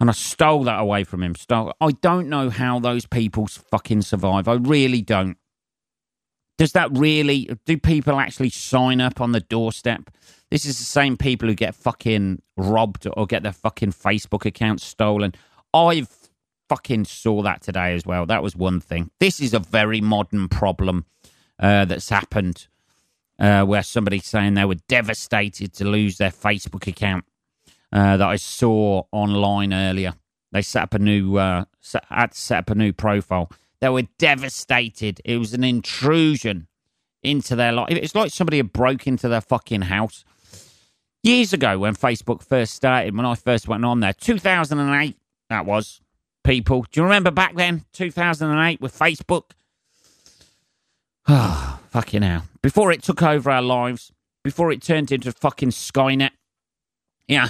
and 0.00 0.10
I 0.10 0.12
stole 0.12 0.64
that 0.64 0.78
away 0.78 1.04
from 1.04 1.22
him. 1.22 1.34
Stole. 1.34 1.72
I 1.80 1.92
don't 1.92 2.28
know 2.28 2.50
how 2.50 2.78
those 2.78 3.06
people 3.06 3.46
fucking 3.46 4.02
survive. 4.02 4.48
I 4.48 4.54
really 4.54 5.02
don't. 5.02 5.38
Does 6.58 6.72
that 6.72 6.90
really? 6.96 7.50
Do 7.64 7.78
people 7.78 8.18
actually 8.18 8.50
sign 8.50 9.00
up 9.00 9.20
on 9.20 9.32
the 9.32 9.40
doorstep? 9.40 10.10
This 10.50 10.64
is 10.64 10.78
the 10.78 10.84
same 10.84 11.16
people 11.16 11.48
who 11.48 11.54
get 11.54 11.74
fucking 11.74 12.42
robbed 12.56 13.06
or 13.16 13.26
get 13.26 13.42
their 13.42 13.52
fucking 13.52 13.92
Facebook 13.92 14.44
accounts 14.44 14.84
stolen. 14.84 15.34
I've 15.74 16.08
fucking 16.68 17.04
saw 17.04 17.42
that 17.42 17.62
today 17.62 17.94
as 17.94 18.06
well. 18.06 18.26
That 18.26 18.42
was 18.42 18.56
one 18.56 18.80
thing. 18.80 19.10
This 19.20 19.40
is 19.40 19.54
a 19.54 19.58
very 19.58 20.00
modern 20.00 20.48
problem 20.48 21.06
uh, 21.58 21.84
that's 21.84 22.08
happened 22.08 22.68
uh, 23.38 23.64
where 23.64 23.82
somebody's 23.82 24.26
saying 24.26 24.54
they 24.54 24.64
were 24.64 24.76
devastated 24.88 25.72
to 25.74 25.84
lose 25.84 26.16
their 26.16 26.30
Facebook 26.30 26.86
account 26.86 27.24
uh, 27.96 28.18
that 28.18 28.28
I 28.28 28.36
saw 28.36 29.04
online 29.10 29.72
earlier. 29.72 30.12
They 30.52 30.60
set 30.60 30.82
up 30.82 30.94
a 30.94 30.98
new 30.98 31.36
uh, 31.36 31.64
set, 31.80 32.04
had 32.10 32.34
set 32.34 32.58
up 32.58 32.70
a 32.70 32.74
new 32.74 32.92
profile. 32.92 33.50
They 33.80 33.88
were 33.88 34.02
devastated. 34.18 35.20
It 35.24 35.38
was 35.38 35.54
an 35.54 35.64
intrusion 35.64 36.68
into 37.22 37.56
their 37.56 37.72
life. 37.72 37.88
It's 37.90 38.14
like 38.14 38.30
somebody 38.32 38.58
had 38.58 38.72
broke 38.72 39.06
into 39.06 39.28
their 39.28 39.40
fucking 39.40 39.82
house 39.82 40.24
years 41.22 41.54
ago 41.54 41.78
when 41.78 41.94
Facebook 41.94 42.42
first 42.42 42.74
started. 42.74 43.16
When 43.16 43.24
I 43.24 43.34
first 43.34 43.66
went 43.66 43.84
on 43.84 44.00
there, 44.00 44.12
two 44.12 44.38
thousand 44.38 44.78
and 44.78 45.02
eight. 45.02 45.16
That 45.48 45.64
was 45.64 46.02
people. 46.44 46.84
Do 46.90 47.00
you 47.00 47.04
remember 47.04 47.30
back 47.30 47.56
then, 47.56 47.86
two 47.94 48.10
thousand 48.10 48.50
and 48.50 48.60
eight, 48.60 48.80
with 48.80 48.96
Facebook? 48.96 49.52
Ah, 51.26 51.80
fucking 51.90 52.22
hell. 52.22 52.44
Before 52.60 52.92
it 52.92 53.02
took 53.02 53.22
over 53.22 53.50
our 53.50 53.62
lives, 53.62 54.12
before 54.44 54.70
it 54.70 54.82
turned 54.82 55.10
into 55.10 55.32
fucking 55.32 55.70
Skynet. 55.70 56.32
Yeah, 57.26 57.48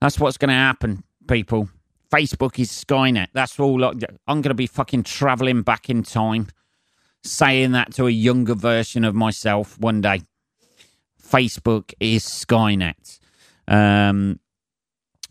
that's 0.00 0.18
what's 0.18 0.38
going 0.38 0.48
to 0.48 0.54
happen, 0.54 1.02
people. 1.28 1.68
Facebook 2.12 2.58
is 2.58 2.70
Skynet. 2.70 3.28
That's 3.32 3.58
all. 3.60 3.84
I'm 3.84 4.00
going 4.26 4.42
to 4.42 4.54
be 4.54 4.66
fucking 4.66 5.04
traveling 5.04 5.62
back 5.62 5.88
in 5.88 6.02
time, 6.02 6.48
saying 7.22 7.72
that 7.72 7.94
to 7.94 8.06
a 8.06 8.10
younger 8.10 8.54
version 8.54 9.04
of 9.04 9.14
myself 9.14 9.78
one 9.78 10.00
day. 10.00 10.22
Facebook 11.22 11.92
is 12.00 12.24
Skynet. 12.24 13.20
Um, 13.68 14.40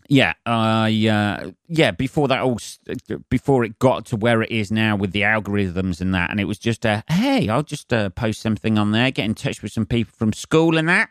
yeah, 0.08 0.32
uh, 0.46 0.88
yeah. 0.90 1.90
Before 1.92 2.26
that 2.28 2.40
all, 2.40 2.58
before 3.28 3.64
it 3.64 3.78
got 3.78 4.06
to 4.06 4.16
where 4.16 4.42
it 4.42 4.50
is 4.50 4.72
now 4.72 4.96
with 4.96 5.12
the 5.12 5.22
algorithms 5.22 6.00
and 6.00 6.14
that, 6.14 6.30
and 6.30 6.40
it 6.40 6.46
was 6.46 6.58
just 6.58 6.84
a 6.84 7.04
hey, 7.06 7.48
I'll 7.48 7.62
just 7.62 7.92
uh, 7.92 8.10
post 8.10 8.40
something 8.40 8.78
on 8.78 8.90
there, 8.90 9.10
get 9.10 9.26
in 9.26 9.34
touch 9.34 9.62
with 9.62 9.70
some 9.70 9.86
people 9.86 10.12
from 10.16 10.32
school 10.32 10.78
and 10.78 10.88
that, 10.88 11.10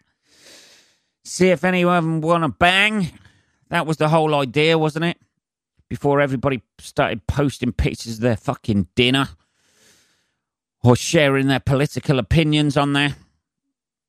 see 1.24 1.50
if 1.50 1.64
anyone 1.64 1.98
of 1.98 2.04
them 2.04 2.22
want 2.22 2.44
to 2.44 2.50
bang. 2.50 3.12
That 3.70 3.86
was 3.86 3.98
the 3.98 4.10
whole 4.10 4.36
idea, 4.36 4.78
wasn't 4.78 5.06
it? 5.06 5.18
Before 5.90 6.22
everybody 6.22 6.62
started 6.80 7.26
posting 7.28 7.72
pictures 7.72 8.16
of 8.16 8.22
their 8.22 8.38
fucking 8.38 8.88
dinner 8.96 9.30
or 10.84 10.96
sharing 10.96 11.48
their 11.48 11.60
political 11.60 12.20
opinions 12.20 12.78
on 12.78 12.94
there. 12.94 13.16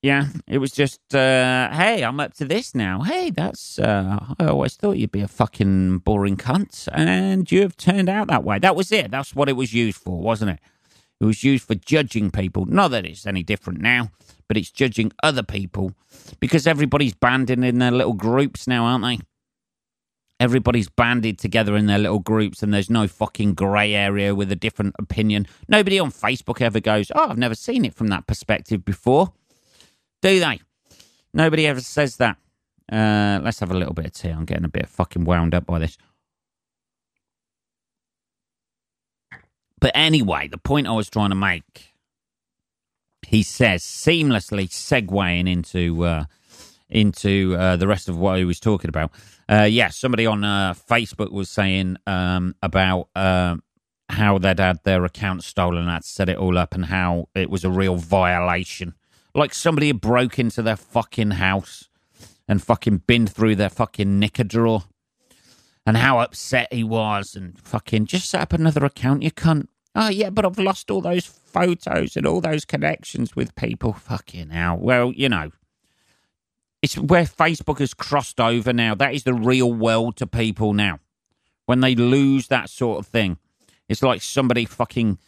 Yeah, 0.02 0.28
it 0.46 0.58
was 0.58 0.72
just, 0.72 1.14
uh, 1.14 1.70
hey, 1.72 2.02
I'm 2.02 2.20
up 2.20 2.32
to 2.34 2.46
this 2.46 2.74
now. 2.74 3.02
Hey, 3.02 3.28
that's, 3.28 3.78
uh, 3.78 4.18
I 4.38 4.46
always 4.46 4.74
thought 4.74 4.96
you'd 4.96 5.12
be 5.12 5.20
a 5.20 5.28
fucking 5.28 5.98
boring 5.98 6.38
cunt, 6.38 6.88
and 6.92 7.50
you 7.52 7.60
have 7.60 7.76
turned 7.76 8.08
out 8.08 8.28
that 8.28 8.42
way. 8.42 8.58
That 8.58 8.76
was 8.76 8.92
it. 8.92 9.10
That's 9.10 9.34
what 9.34 9.50
it 9.50 9.56
was 9.56 9.74
used 9.74 9.98
for, 9.98 10.18
wasn't 10.18 10.52
it? 10.52 10.60
It 11.20 11.26
was 11.26 11.44
used 11.44 11.66
for 11.66 11.74
judging 11.74 12.30
people. 12.30 12.64
Not 12.64 12.92
that 12.92 13.04
it's 13.04 13.26
any 13.26 13.42
different 13.42 13.82
now, 13.82 14.10
but 14.48 14.56
it's 14.56 14.70
judging 14.70 15.12
other 15.22 15.42
people 15.42 15.92
because 16.40 16.66
everybody's 16.66 17.14
banding 17.14 17.62
in 17.62 17.78
their 17.78 17.90
little 17.90 18.14
groups 18.14 18.66
now, 18.66 18.84
aren't 18.86 19.04
they? 19.04 19.18
Everybody's 20.40 20.88
banded 20.88 21.38
together 21.38 21.76
in 21.76 21.86
their 21.86 21.98
little 21.98 22.18
groups, 22.18 22.62
and 22.62 22.74
there's 22.74 22.90
no 22.90 23.06
fucking 23.06 23.54
grey 23.54 23.94
area 23.94 24.34
with 24.34 24.50
a 24.50 24.56
different 24.56 24.96
opinion. 24.98 25.46
Nobody 25.68 26.00
on 26.00 26.10
Facebook 26.10 26.60
ever 26.60 26.80
goes, 26.80 27.12
Oh, 27.14 27.28
I've 27.28 27.38
never 27.38 27.54
seen 27.54 27.84
it 27.84 27.94
from 27.94 28.08
that 28.08 28.26
perspective 28.26 28.84
before 28.84 29.32
do 30.22 30.40
they? 30.40 30.60
Nobody 31.32 31.66
ever 31.66 31.80
says 31.80 32.16
that. 32.16 32.36
Uh, 32.90 33.40
let's 33.42 33.60
have 33.60 33.70
a 33.70 33.78
little 33.78 33.94
bit 33.94 34.06
of 34.06 34.12
tea. 34.12 34.30
I'm 34.30 34.44
getting 34.44 34.64
a 34.64 34.68
bit 34.68 34.88
fucking 34.88 35.24
wound 35.24 35.54
up 35.54 35.66
by 35.66 35.78
this. 35.78 35.96
But 39.80 39.92
anyway, 39.94 40.48
the 40.48 40.58
point 40.58 40.86
I 40.86 40.92
was 40.92 41.08
trying 41.08 41.30
to 41.30 41.36
make, 41.36 41.94
he 43.26 43.42
says, 43.42 43.82
seamlessly 43.82 44.68
segueing 44.68 45.50
into 45.50 46.04
uh, 46.04 46.24
into 46.90 47.56
uh, 47.58 47.76
the 47.76 47.86
rest 47.86 48.08
of 48.08 48.18
what 48.18 48.38
he 48.38 48.44
was 48.44 48.60
talking 48.60 48.88
about. 48.88 49.10
Uh, 49.48 49.68
yeah, 49.70 49.88
somebody 49.88 50.26
on 50.26 50.44
uh, 50.44 50.74
Facebook 50.74 51.32
was 51.32 51.48
saying 51.48 51.96
um, 52.06 52.54
about 52.62 53.08
uh, 53.14 53.56
how 54.08 54.38
they'd 54.38 54.58
had 54.58 54.82
their 54.84 55.04
account 55.04 55.44
stolen. 55.44 55.80
And 55.80 55.88
that 55.88 56.04
set 56.04 56.28
it 56.28 56.36
all 56.36 56.58
up, 56.58 56.74
and 56.74 56.86
how 56.86 57.28
it 57.34 57.50
was 57.50 57.64
a 57.64 57.70
real 57.70 57.96
violation 57.96 58.94
like 59.34 59.54
somebody 59.54 59.88
had 59.88 60.00
broke 60.00 60.38
into 60.38 60.62
their 60.62 60.76
fucking 60.76 61.32
house 61.32 61.88
and 62.48 62.62
fucking 62.62 62.98
been 63.06 63.26
through 63.26 63.56
their 63.56 63.68
fucking 63.68 64.18
knicker 64.18 64.44
drawer. 64.44 64.84
And 65.86 65.96
how 65.96 66.20
upset 66.20 66.72
he 66.72 66.84
was 66.84 67.34
and 67.34 67.58
fucking 67.58 68.06
just 68.06 68.28
set 68.28 68.42
up 68.42 68.52
another 68.52 68.84
account, 68.84 69.22
you 69.22 69.30
cunt. 69.30 69.66
Oh, 69.94 70.08
yeah, 70.08 70.30
but 70.30 70.44
I've 70.44 70.58
lost 70.58 70.90
all 70.90 71.00
those 71.00 71.26
photos 71.26 72.16
and 72.16 72.26
all 72.26 72.40
those 72.40 72.64
connections 72.64 73.34
with 73.34 73.56
people. 73.56 73.92
Fucking 73.94 74.50
hell. 74.50 74.76
Well, 74.76 75.12
you 75.12 75.28
know, 75.28 75.50
it's 76.82 76.96
where 76.96 77.24
Facebook 77.24 77.78
has 77.78 77.94
crossed 77.94 78.40
over 78.40 78.72
now. 78.72 78.94
That 78.94 79.14
is 79.14 79.24
the 79.24 79.34
real 79.34 79.72
world 79.72 80.16
to 80.16 80.26
people 80.26 80.72
now. 80.72 81.00
When 81.66 81.80
they 81.80 81.94
lose 81.94 82.48
that 82.48 82.70
sort 82.70 82.98
of 82.98 83.06
thing, 83.06 83.38
it's 83.88 84.02
like 84.02 84.22
somebody 84.22 84.64
fucking 84.64 85.18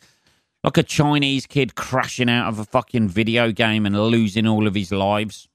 like 0.64 0.76
a 0.76 0.82
Chinese 0.82 1.47
kid 1.47 1.75
crashing 1.75 2.30
out 2.30 2.49
of 2.49 2.59
a 2.59 2.64
fucking 2.64 3.09
video 3.09 3.52
game 3.52 3.85
and 3.85 3.99
losing 3.99 4.47
all 4.47 4.66
of 4.66 4.75
his 4.75 4.92
lives. 4.92 5.49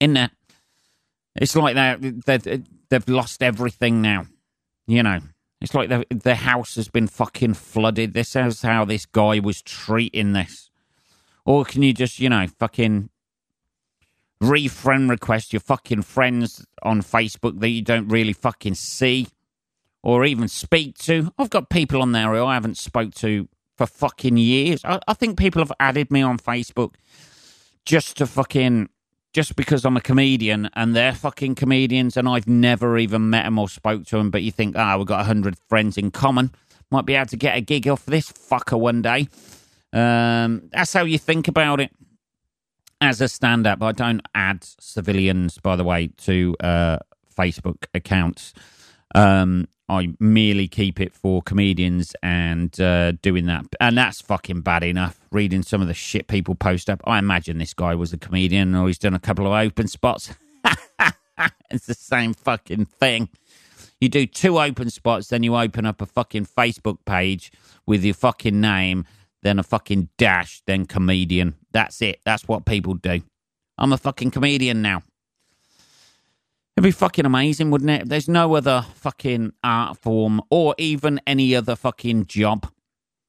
In 0.00 0.14
there, 0.14 0.30
it's 1.34 1.56
like 1.56 1.74
they 1.74 2.62
they've 2.90 3.08
lost 3.08 3.42
everything 3.42 4.02
now. 4.02 4.26
You 4.86 5.02
know, 5.02 5.20
it's 5.60 5.74
like 5.74 5.88
the 6.10 6.34
house 6.34 6.74
has 6.74 6.88
been 6.88 7.06
fucking 7.06 7.54
flooded. 7.54 8.12
This 8.12 8.36
is 8.36 8.62
how 8.62 8.84
this 8.84 9.06
guy 9.06 9.38
was 9.38 9.62
treating 9.62 10.32
this. 10.32 10.70
Or 11.44 11.64
can 11.64 11.82
you 11.82 11.92
just, 11.92 12.18
you 12.18 12.28
know, 12.28 12.46
fucking 12.58 13.08
re-friend 14.40 15.08
request 15.08 15.52
your 15.52 15.60
fucking 15.60 16.02
friends 16.02 16.64
on 16.82 17.02
Facebook 17.02 17.60
that 17.60 17.68
you 17.68 17.82
don't 17.82 18.08
really 18.08 18.32
fucking 18.32 18.74
see 18.74 19.28
or 20.02 20.24
even 20.24 20.48
speak 20.48 20.96
to. 20.98 21.32
I've 21.38 21.50
got 21.50 21.70
people 21.70 22.02
on 22.02 22.12
there 22.12 22.32
who 22.32 22.44
I 22.44 22.54
haven't 22.54 22.76
spoke 22.76 23.14
to 23.16 23.48
for 23.76 23.86
fucking 23.86 24.36
years. 24.36 24.84
I, 24.84 25.00
I 25.08 25.14
think 25.14 25.38
people 25.38 25.60
have 25.60 25.72
added 25.80 26.10
me 26.10 26.22
on 26.22 26.38
Facebook 26.38 26.94
just 27.84 28.16
to 28.18 28.26
fucking 28.26 28.88
just 29.32 29.54
because 29.54 29.84
I'm 29.84 29.98
a 29.98 30.00
comedian 30.00 30.70
and 30.72 30.96
they're 30.96 31.12
fucking 31.12 31.56
comedians 31.56 32.16
and 32.16 32.26
I've 32.26 32.48
never 32.48 32.96
even 32.96 33.28
met 33.28 33.44
them 33.44 33.58
or 33.58 33.68
spoke 33.68 34.06
to 34.06 34.16
them. 34.16 34.30
But 34.30 34.42
you 34.42 34.50
think, 34.50 34.76
ah, 34.78 34.94
oh, 34.94 34.98
we've 34.98 35.06
got 35.06 35.20
a 35.20 35.24
hundred 35.24 35.58
friends 35.68 35.98
in 35.98 36.10
common, 36.10 36.52
might 36.90 37.04
be 37.04 37.14
able 37.14 37.26
to 37.26 37.36
get 37.36 37.56
a 37.56 37.60
gig 37.60 37.86
off 37.86 38.06
this 38.06 38.32
fucker 38.32 38.78
one 38.78 39.02
day. 39.02 39.28
Um, 39.92 40.70
that's 40.72 40.92
how 40.92 41.04
you 41.04 41.18
think 41.18 41.48
about 41.48 41.80
it 41.80 41.90
as 43.00 43.20
a 43.20 43.28
stand-up. 43.28 43.82
I 43.82 43.92
don't 43.92 44.22
add 44.34 44.64
civilians, 44.80 45.58
by 45.58 45.76
the 45.76 45.84
way, 45.84 46.08
to 46.18 46.56
uh, 46.60 46.98
Facebook 47.36 47.86
accounts. 47.94 48.54
Um, 49.14 49.68
I 49.88 50.08
merely 50.18 50.66
keep 50.66 51.00
it 51.00 51.14
for 51.14 51.42
comedians 51.42 52.14
and 52.22 52.78
uh, 52.80 53.12
doing 53.12 53.46
that. 53.46 53.66
And 53.80 53.96
that's 53.96 54.20
fucking 54.20 54.62
bad 54.62 54.82
enough. 54.82 55.20
Reading 55.30 55.62
some 55.62 55.80
of 55.80 55.86
the 55.86 55.94
shit 55.94 56.26
people 56.26 56.56
post 56.56 56.90
up. 56.90 57.00
I 57.04 57.18
imagine 57.18 57.58
this 57.58 57.74
guy 57.74 57.94
was 57.94 58.12
a 58.12 58.18
comedian 58.18 58.74
or 58.74 58.88
he's 58.88 58.98
done 58.98 59.14
a 59.14 59.20
couple 59.20 59.46
of 59.46 59.52
open 59.52 59.86
spots. 59.86 60.34
it's 61.70 61.86
the 61.86 61.94
same 61.94 62.34
fucking 62.34 62.86
thing. 62.86 63.28
You 64.00 64.08
do 64.08 64.26
two 64.26 64.58
open 64.58 64.90
spots, 64.90 65.28
then 65.28 65.42
you 65.42 65.56
open 65.56 65.86
up 65.86 66.02
a 66.02 66.06
fucking 66.06 66.46
Facebook 66.46 66.98
page 67.06 67.50
with 67.86 68.04
your 68.04 68.14
fucking 68.14 68.60
name, 68.60 69.06
then 69.46 69.58
a 69.58 69.62
fucking 69.62 70.08
dash, 70.18 70.62
then 70.66 70.86
comedian. 70.86 71.54
That's 71.72 72.02
it. 72.02 72.20
That's 72.24 72.48
what 72.48 72.66
people 72.66 72.94
do. 72.94 73.22
I'm 73.78 73.92
a 73.92 73.98
fucking 73.98 74.30
comedian 74.32 74.82
now. 74.82 75.02
It'd 76.76 76.84
be 76.84 76.90
fucking 76.90 77.24
amazing, 77.24 77.70
wouldn't 77.70 77.90
it? 77.90 78.08
There's 78.08 78.28
no 78.28 78.54
other 78.54 78.84
fucking 78.96 79.52
art 79.64 79.96
form 79.98 80.42
or 80.50 80.74
even 80.76 81.20
any 81.26 81.54
other 81.54 81.74
fucking 81.76 82.26
job. 82.26 82.70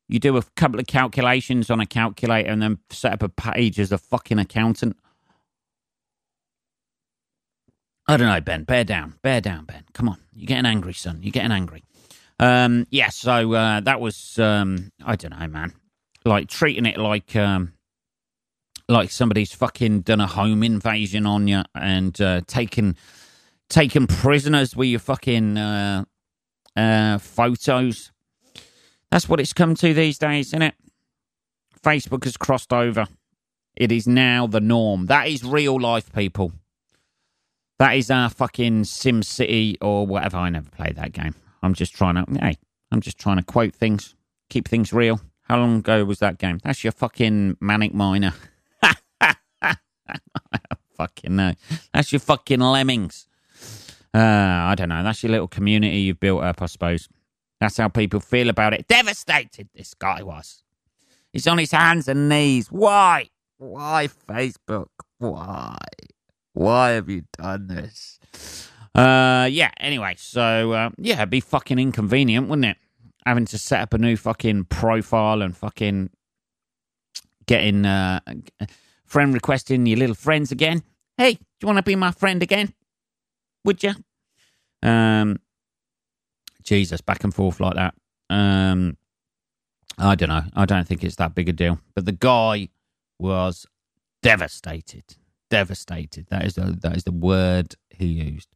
You 0.09 0.19
do 0.19 0.36
a 0.38 0.43
couple 0.55 0.79
of 0.79 0.88
calculations 0.88 1.69
on 1.69 1.79
a 1.79 1.86
calculator 1.86 2.50
and 2.50 2.62
then 2.62 2.79
set 2.89 3.13
up 3.13 3.24
a 3.24 3.29
page 3.29 3.79
as 3.79 3.91
a 3.91 3.97
fucking 3.97 4.39
accountant. 4.39 4.97
I 8.07 8.17
don't 8.17 8.27
know, 8.27 8.41
Ben. 8.41 8.63
Bear 8.63 8.83
down. 8.83 9.15
Bear 9.21 9.41
down, 9.41 9.65
Ben. 9.65 9.83
Come 9.93 10.09
on. 10.09 10.17
You're 10.33 10.47
getting 10.47 10.65
angry, 10.65 10.93
son. 10.93 11.19
You're 11.21 11.31
getting 11.31 11.51
angry. 11.51 11.83
Um, 12.39 12.88
yeah, 12.89 13.09
so 13.09 13.53
uh, 13.53 13.79
that 13.81 14.00
was, 14.00 14.39
um, 14.39 14.91
I 15.05 15.15
don't 15.15 15.38
know, 15.38 15.47
man. 15.47 15.74
Like 16.27 16.50
treating 16.50 16.86
it 16.86 16.98
like 16.98 17.36
um, 17.36 17.74
like 18.89 19.12
somebody's 19.12 19.53
fucking 19.53 20.01
done 20.01 20.19
a 20.19 20.27
home 20.27 20.63
invasion 20.63 21.25
on 21.25 21.48
you 21.48 21.63
and 21.74 22.19
uh, 22.19 22.41
taking 22.48 22.96
taken 23.69 24.07
prisoners 24.07 24.75
with 24.75 24.89
your 24.89 25.00
fucking 25.00 25.57
uh, 25.57 26.05
uh, 26.75 27.17
photos. 27.17 28.12
That's 29.12 29.29
what 29.29 29.39
it's 29.39 29.53
come 29.53 29.75
to 29.75 29.93
these 29.93 30.17
days, 30.17 30.48
isn't 30.48 30.62
it? 30.62 30.75
Facebook 31.81 32.25
has 32.25 32.36
crossed 32.36 32.74
over. 32.74 33.07
It 33.75 33.91
is 33.91 34.07
now 34.07 34.48
the 34.48 34.60
norm. 34.60 35.05
That 35.05 35.27
is 35.27 35.43
real 35.43 35.79
life, 35.79 36.12
people. 36.12 36.51
That 37.79 37.96
is 37.96 38.10
our 38.10 38.29
fucking 38.29 38.86
Sim 38.86 39.22
City 39.24 39.77
or 39.81 40.05
whatever. 40.07 40.38
I 40.38 40.50
never 40.50 40.69
played 40.69 40.96
that 40.96 41.13
game. 41.13 41.36
I'm 41.62 41.74
just 41.74 41.96
trying 41.96 42.15
to, 42.15 42.25
hey, 42.39 42.57
I'm 42.91 43.01
just 43.01 43.19
trying 43.19 43.38
to 43.38 43.43
quote 43.43 43.74
things, 43.74 44.15
keep 44.50 44.67
things 44.67 44.91
real. 44.91 45.22
How 45.48 45.58
long 45.58 45.77
ago 45.77 46.04
was 46.04 46.20
that 46.20 46.38
game? 46.39 46.60
That's 46.62 46.84
your 46.84 46.92
fucking 46.92 47.58
manic 47.62 47.94
miner. 47.94 48.34
fucking 50.98 51.36
no. 51.36 51.54
That's 51.94 52.12
your 52.12 52.20
fucking 52.20 52.60
lemmings. 52.60 53.27
Uh, 54.13 54.18
I 54.20 54.75
don't 54.75 54.89
know. 54.89 55.04
That's 55.04 55.24
your 55.24 55.32
little 55.32 55.48
community 55.48 56.00
you've 56.00 56.20
built 56.20 56.44
up, 56.44 56.62
I 56.62 56.66
suppose. 56.66 57.08
That's 57.62 57.77
how 57.77 57.88
people 57.88 58.20
feel 58.20 58.50
about 58.50 58.74
it. 58.74 58.88
Devastated, 58.89 59.70
this 59.74 59.94
guy 59.94 60.22
was. 60.22 60.63
He's 61.32 61.48
on 61.48 61.58
his 61.58 61.72
hands 61.72 62.10
and 62.10 62.27
knees. 62.27 62.70
Why? 62.70 63.30
Why, 63.58 64.10
Facebook? 64.27 64.89
Why? 65.18 65.77
Why 66.54 66.89
have 66.89 67.10
you 67.10 67.24
done 67.38 67.68
this? 67.68 68.20
Uh, 68.94 69.48
yeah, 69.50 69.72
anyway, 69.80 70.16
so, 70.18 70.72
uh, 70.74 70.89
yeah, 70.98 71.18
it'd 71.18 71.30
be 71.30 71.39
fucking 71.39 71.80
inconvenient, 71.80 72.50
wouldn't 72.50 72.66
it? 72.66 72.77
Having 73.27 73.46
to 73.48 73.57
set 73.57 73.81
up 73.81 73.93
a 73.93 73.98
new 73.98 74.15
fucking 74.15 74.63
profile 74.65 75.41
and 75.41 75.55
fucking 75.55 76.12
getting, 77.46 77.86
uh, 77.86 78.22
friend 79.05 79.34
requesting 79.34 79.86
your 79.86 79.98
little 79.98 80.15
friends 80.15 80.53
again. 80.53 80.81
Hey, 81.17 81.34
do 81.34 81.39
you 81.62 81.67
want 81.67 81.75
to 81.75 81.84
be 81.84 81.98
my 81.98 82.12
friend 82.12 82.41
again? 82.41 82.74
Would 83.65 83.84
you? 83.84 83.96
Um, 84.81 85.41
Jesus, 86.63 87.01
back 87.01 87.25
and 87.25 87.34
forth 87.34 87.60
like 87.60 87.75
that. 87.75 87.96
Um, 88.29 88.96
I 89.98 90.15
don't 90.15 90.29
know. 90.29 90.43
I 90.55 90.65
don't 90.65 90.88
think 90.88 91.03
it's 91.03 91.17
that 91.17 91.36
big 91.36 91.50
a 91.50 91.51
deal. 91.51 91.81
But 91.96 92.05
the 92.05 92.13
guy 92.13 92.69
was 93.19 93.65
devastated. 94.24 95.17
Devastated. 95.50 96.27
That 96.29 96.46
is 96.46 96.55
the, 96.55 96.77
that 96.81 96.96
is 96.96 97.03
the 97.03 97.12
word 97.12 97.75
he 97.89 98.05
used. 98.05 98.48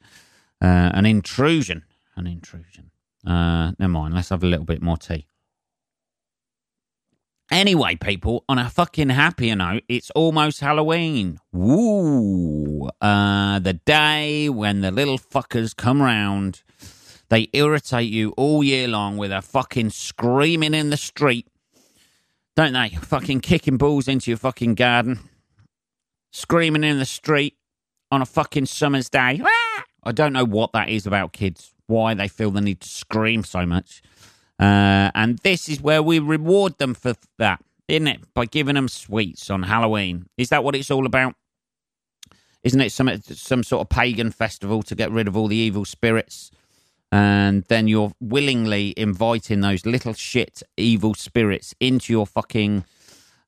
Uh, 0.61 0.91
an 0.93 1.05
intrusion. 1.05 1.83
An 2.15 2.25
intrusion. 2.25 2.90
Uh, 3.25 3.71
never 3.79 3.91
mind. 3.91 4.13
Let's 4.13 4.29
have 4.29 4.43
a 4.43 4.47
little 4.47 4.65
bit 4.65 4.81
more 4.81 4.97
tea. 4.97 5.27
Anyway, 7.51 7.95
people, 7.95 8.45
on 8.47 8.57
a 8.57 8.69
fucking 8.69 9.09
happier 9.09 9.55
note, 9.57 9.83
it's 9.89 10.09
almost 10.11 10.61
Halloween. 10.61 11.37
Woo! 11.51 12.89
Uh, 13.01 13.59
the 13.59 13.73
day 13.73 14.47
when 14.47 14.79
the 14.79 14.89
little 14.89 15.19
fuckers 15.19 15.75
come 15.75 16.01
round. 16.01 16.63
They 17.27 17.49
irritate 17.53 18.09
you 18.09 18.31
all 18.31 18.63
year 18.63 18.87
long 18.87 19.17
with 19.17 19.31
a 19.31 19.41
fucking 19.41 19.91
screaming 19.91 20.73
in 20.73 20.89
the 20.89 20.97
street. 20.97 21.47
Don't 22.55 22.73
they? 22.73 22.89
Fucking 22.89 23.41
kicking 23.41 23.77
balls 23.77 24.07
into 24.07 24.31
your 24.31 24.37
fucking 24.37 24.75
garden. 24.75 25.19
Screaming 26.31 26.83
in 26.83 26.99
the 26.99 27.05
street 27.05 27.57
on 28.11 28.21
a 28.21 28.25
fucking 28.25 28.65
summer's 28.65 29.09
day. 29.09 29.41
I 30.03 30.12
don't 30.12 30.34
know 30.34 30.46
what 30.46 30.74
that 30.74 30.89
is 30.89 31.05
about 31.05 31.34
kids. 31.34 31.74
Why 31.88 32.13
they 32.13 32.27
feel 32.27 32.51
the 32.51 32.62
need 32.62 32.81
to 32.81 32.88
scream 32.88 33.43
so 33.43 33.65
much. 33.65 34.01
Uh, 34.60 35.12
and 35.15 35.39
this 35.39 35.67
is 35.67 35.81
where 35.81 36.03
we 36.03 36.20
reward 36.20 36.77
them 36.77 36.93
for 36.93 37.15
that, 37.38 37.63
isn't 37.88 38.08
it? 38.08 38.22
By 38.34 38.46
giving 38.46 38.75
them 38.75 38.88
sweets 38.88 39.50
on 39.50 39.63
Halloween. 39.63 40.27
Is 40.38 40.50
that 40.50 40.63
what 40.63 40.75
it's 40.75 40.91
all 40.91 41.05
about? 41.05 41.36
Isn't 42.63 42.81
it 42.81 42.91
some 42.91 43.10
some 43.24 43.63
sort 43.63 43.81
of 43.81 43.89
pagan 43.89 44.31
festival 44.31 44.84
to 44.84 44.96
get 44.96 45.12
rid 45.12 45.27
of 45.27 45.36
all 45.36 45.48
the 45.48 45.55
evil 45.55 45.84
spirits? 45.84 46.51
And 47.12 47.63
then 47.63 47.88
you're 47.88 48.13
willingly 48.22 48.93
inviting 48.96 49.62
those 49.62 49.86
little 49.86 50.13
shit 50.13 50.63
evil 50.77 51.13
spirits 51.13 51.75
into 51.79 52.13
your 52.13 52.25
fucking 52.25 52.86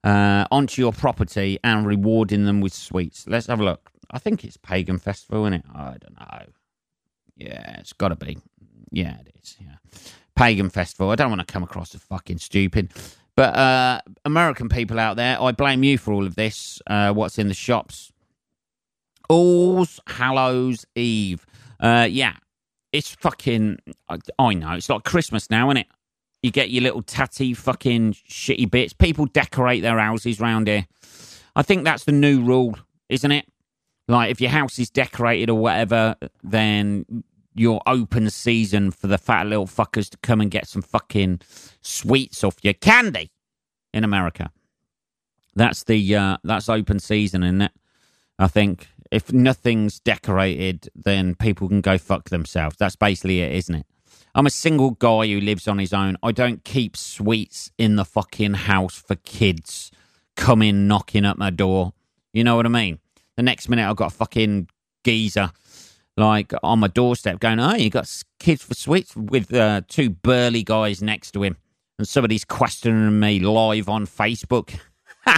uh, 0.03 0.45
onto 0.51 0.81
your 0.81 0.91
property 0.91 1.59
and 1.63 1.85
rewarding 1.85 2.45
them 2.45 2.59
with 2.59 2.73
sweets. 2.73 3.25
Let's 3.27 3.47
have 3.47 3.61
a 3.61 3.63
look. 3.63 3.92
I 4.13 4.19
think 4.19 4.45
it's 4.45 4.55
pagan 4.55 4.99
festival, 4.99 5.43
isn't 5.45 5.55
it? 5.55 5.65
I 5.73 5.97
don't 5.99 6.17
know. 6.17 6.45
Yeah, 7.35 7.79
it's 7.79 7.91
got 7.91 8.09
to 8.09 8.15
be. 8.15 8.37
Yeah, 8.91 9.17
it 9.19 9.35
is. 9.41 9.57
Yeah 9.59 9.75
pagan 10.35 10.69
festival. 10.69 11.09
I 11.11 11.15
don't 11.15 11.29
want 11.29 11.45
to 11.45 11.51
come 11.51 11.63
across 11.63 11.93
as 11.95 12.01
fucking 12.01 12.39
stupid. 12.39 12.91
But 13.35 13.55
uh, 13.55 14.01
American 14.25 14.69
people 14.69 14.99
out 14.99 15.15
there, 15.15 15.41
I 15.41 15.51
blame 15.51 15.83
you 15.83 15.97
for 15.97 16.13
all 16.13 16.25
of 16.25 16.35
this. 16.35 16.81
Uh, 16.85 17.13
what's 17.13 17.39
in 17.39 17.47
the 17.47 17.53
shops? 17.53 18.11
All's 19.29 19.99
Hallows 20.07 20.85
Eve. 20.95 21.45
Uh, 21.79 22.07
yeah, 22.09 22.35
it's 22.91 23.15
fucking. 23.15 23.79
I, 24.09 24.17
I 24.37 24.53
know 24.53 24.73
it's 24.73 24.89
like 24.89 25.03
Christmas 25.03 25.49
now, 25.49 25.69
isn't 25.69 25.77
it? 25.77 25.87
You 26.43 26.51
get 26.51 26.69
your 26.69 26.83
little 26.83 27.01
tatty 27.01 27.53
fucking 27.53 28.13
shitty 28.13 28.69
bits. 28.69 28.93
People 28.93 29.25
decorate 29.27 29.81
their 29.81 29.97
houses 29.97 30.39
round 30.39 30.67
here. 30.67 30.85
I 31.55 31.61
think 31.63 31.85
that's 31.85 32.03
the 32.03 32.11
new 32.11 32.43
rule, 32.43 32.77
isn't 33.09 33.31
it? 33.31 33.45
Like 34.07 34.31
if 34.31 34.41
your 34.41 34.51
house 34.51 34.79
is 34.79 34.89
decorated 34.89 35.49
or 35.49 35.57
whatever, 35.57 36.15
then 36.43 37.23
your 37.55 37.81
open 37.85 38.29
season 38.29 38.91
for 38.91 39.07
the 39.07 39.17
fat 39.17 39.47
little 39.47 39.67
fuckers 39.67 40.09
to 40.09 40.17
come 40.17 40.41
and 40.41 40.51
get 40.51 40.67
some 40.67 40.81
fucking 40.81 41.39
sweets 41.81 42.43
off 42.43 42.57
your 42.63 42.73
candy 42.73 43.31
in 43.93 44.03
America. 44.03 44.51
That's 45.55 45.83
the 45.83 46.15
uh, 46.15 46.37
that's 46.43 46.67
open 46.67 46.99
season, 46.99 47.43
isn't 47.43 47.61
it? 47.61 47.71
I 48.39 48.47
think 48.47 48.87
if 49.11 49.31
nothing's 49.31 49.99
decorated, 49.99 50.89
then 50.95 51.35
people 51.35 51.67
can 51.67 51.81
go 51.81 51.97
fuck 51.97 52.29
themselves. 52.29 52.75
That's 52.77 52.95
basically 52.95 53.41
it, 53.41 53.51
isn't 53.53 53.75
it? 53.75 53.85
I'm 54.35 54.47
a 54.47 54.51
single 54.51 54.91
guy 54.91 55.27
who 55.27 55.39
lives 55.39 55.67
on 55.67 55.77
his 55.77 55.93
own. 55.93 56.17
I 56.23 56.31
don't 56.31 56.63
keep 56.63 56.97
sweets 56.97 57.69
in 57.77 57.97
the 57.97 58.05
fucking 58.05 58.55
house 58.55 58.95
for 58.95 59.15
kids 59.15 59.91
coming 60.35 60.87
knocking 60.87 61.25
at 61.25 61.37
my 61.37 61.51
door. 61.51 61.93
You 62.33 62.43
know 62.43 62.55
what 62.55 62.65
I 62.65 62.69
mean? 62.69 62.97
The 63.37 63.43
next 63.43 63.69
minute 63.69 63.89
I've 63.89 63.95
got 63.95 64.11
a 64.11 64.15
fucking 64.15 64.67
geezer 65.03 65.51
like 66.15 66.53
on 66.61 66.79
my 66.79 66.87
doorstep 66.87 67.39
going, 67.39 67.59
oh, 67.59 67.75
you 67.75 67.89
got 67.89 68.09
kids 68.39 68.63
for 68.63 68.75
sweets 68.75 69.15
with 69.15 69.53
uh, 69.53 69.81
two 69.87 70.09
burly 70.09 70.63
guys 70.63 71.01
next 71.01 71.31
to 71.31 71.43
him. 71.43 71.57
And 71.97 72.07
somebody's 72.07 72.45
questioning 72.45 73.19
me 73.19 73.39
live 73.39 73.89
on 73.89 74.05
Facebook. 74.05 74.77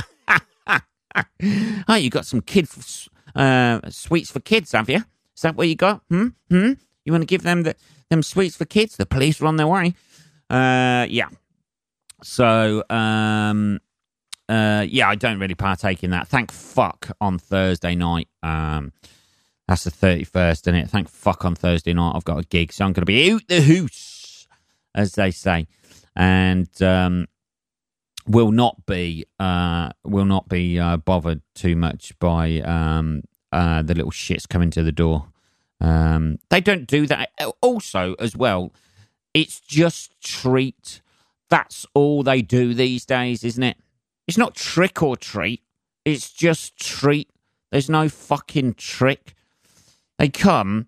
oh, 1.87 1.95
you 1.95 2.09
got 2.09 2.25
some 2.25 2.41
kids 2.41 3.09
uh, 3.35 3.79
sweets 3.89 4.31
for 4.31 4.39
kids, 4.39 4.71
have 4.71 4.89
you? 4.89 5.03
Is 5.35 5.41
that 5.41 5.55
what 5.55 5.67
you 5.67 5.75
got? 5.75 6.01
Hmm? 6.09 6.29
Hmm? 6.49 6.73
You 7.03 7.11
want 7.11 7.21
to 7.21 7.27
give 7.27 7.43
them 7.43 7.63
the, 7.63 7.75
them 8.09 8.23
sweets 8.23 8.55
for 8.55 8.65
kids? 8.65 8.97
The 8.97 9.05
police 9.05 9.41
are 9.41 9.45
on 9.45 9.57
their 9.57 9.67
way. 9.67 9.93
Uh, 10.49 11.05
yeah. 11.09 11.29
So, 12.23 12.83
um, 12.89 13.79
uh, 14.47 14.85
yeah, 14.87 15.09
I 15.09 15.15
don't 15.15 15.39
really 15.39 15.55
partake 15.55 16.03
in 16.03 16.11
that. 16.11 16.27
Thank 16.27 16.51
fuck 16.51 17.11
on 17.19 17.39
Thursday 17.39 17.95
night. 17.95 18.27
Um, 18.43 18.93
that's 19.67 19.85
the 19.85 19.91
31st, 19.91 20.67
and 20.67 20.77
it? 20.77 20.89
Thank 20.89 21.09
fuck 21.09 21.43
on 21.43 21.55
Thursday 21.55 21.93
night 21.93 22.13
I've 22.15 22.25
got 22.25 22.39
a 22.39 22.43
gig, 22.43 22.71
so 22.71 22.85
I'm 22.85 22.93
going 22.93 23.01
to 23.01 23.05
be 23.05 23.31
out 23.31 23.47
the 23.47 23.61
hoose, 23.61 24.47
as 24.93 25.13
they 25.13 25.31
say, 25.31 25.65
and 26.15 26.69
um, 26.83 27.25
will 28.27 28.51
not 28.51 28.85
be 28.85 29.25
uh, 29.39 29.89
will 30.03 30.25
not 30.25 30.47
be 30.47 30.79
uh, 30.79 30.97
bothered 30.97 31.41
too 31.55 31.75
much 31.75 32.17
by 32.19 32.59
um, 32.59 33.23
uh, 33.51 33.81
the 33.81 33.95
little 33.95 34.11
shits 34.11 34.47
coming 34.47 34.69
to 34.71 34.83
the 34.83 34.91
door. 34.91 35.29
Um, 35.81 36.37
they 36.49 36.61
don't 36.61 36.85
do 36.85 37.07
that. 37.07 37.31
Also, 37.61 38.13
as 38.19 38.35
well, 38.35 38.71
it's 39.33 39.59
just 39.59 40.21
treat. 40.21 41.01
That's 41.49 41.87
all 41.95 42.21
they 42.21 42.43
do 42.43 42.75
these 42.75 43.05
days, 43.05 43.43
isn't 43.43 43.63
it? 43.63 43.77
It's 44.27 44.37
not 44.37 44.55
trick 44.55 45.01
or 45.03 45.15
treat. 45.15 45.61
It's 46.03 46.31
just 46.31 46.77
treat. 46.77 47.29
There's 47.71 47.89
no 47.89 48.09
fucking 48.09 48.75
trick. 48.75 49.35
They 50.17 50.29
come, 50.29 50.87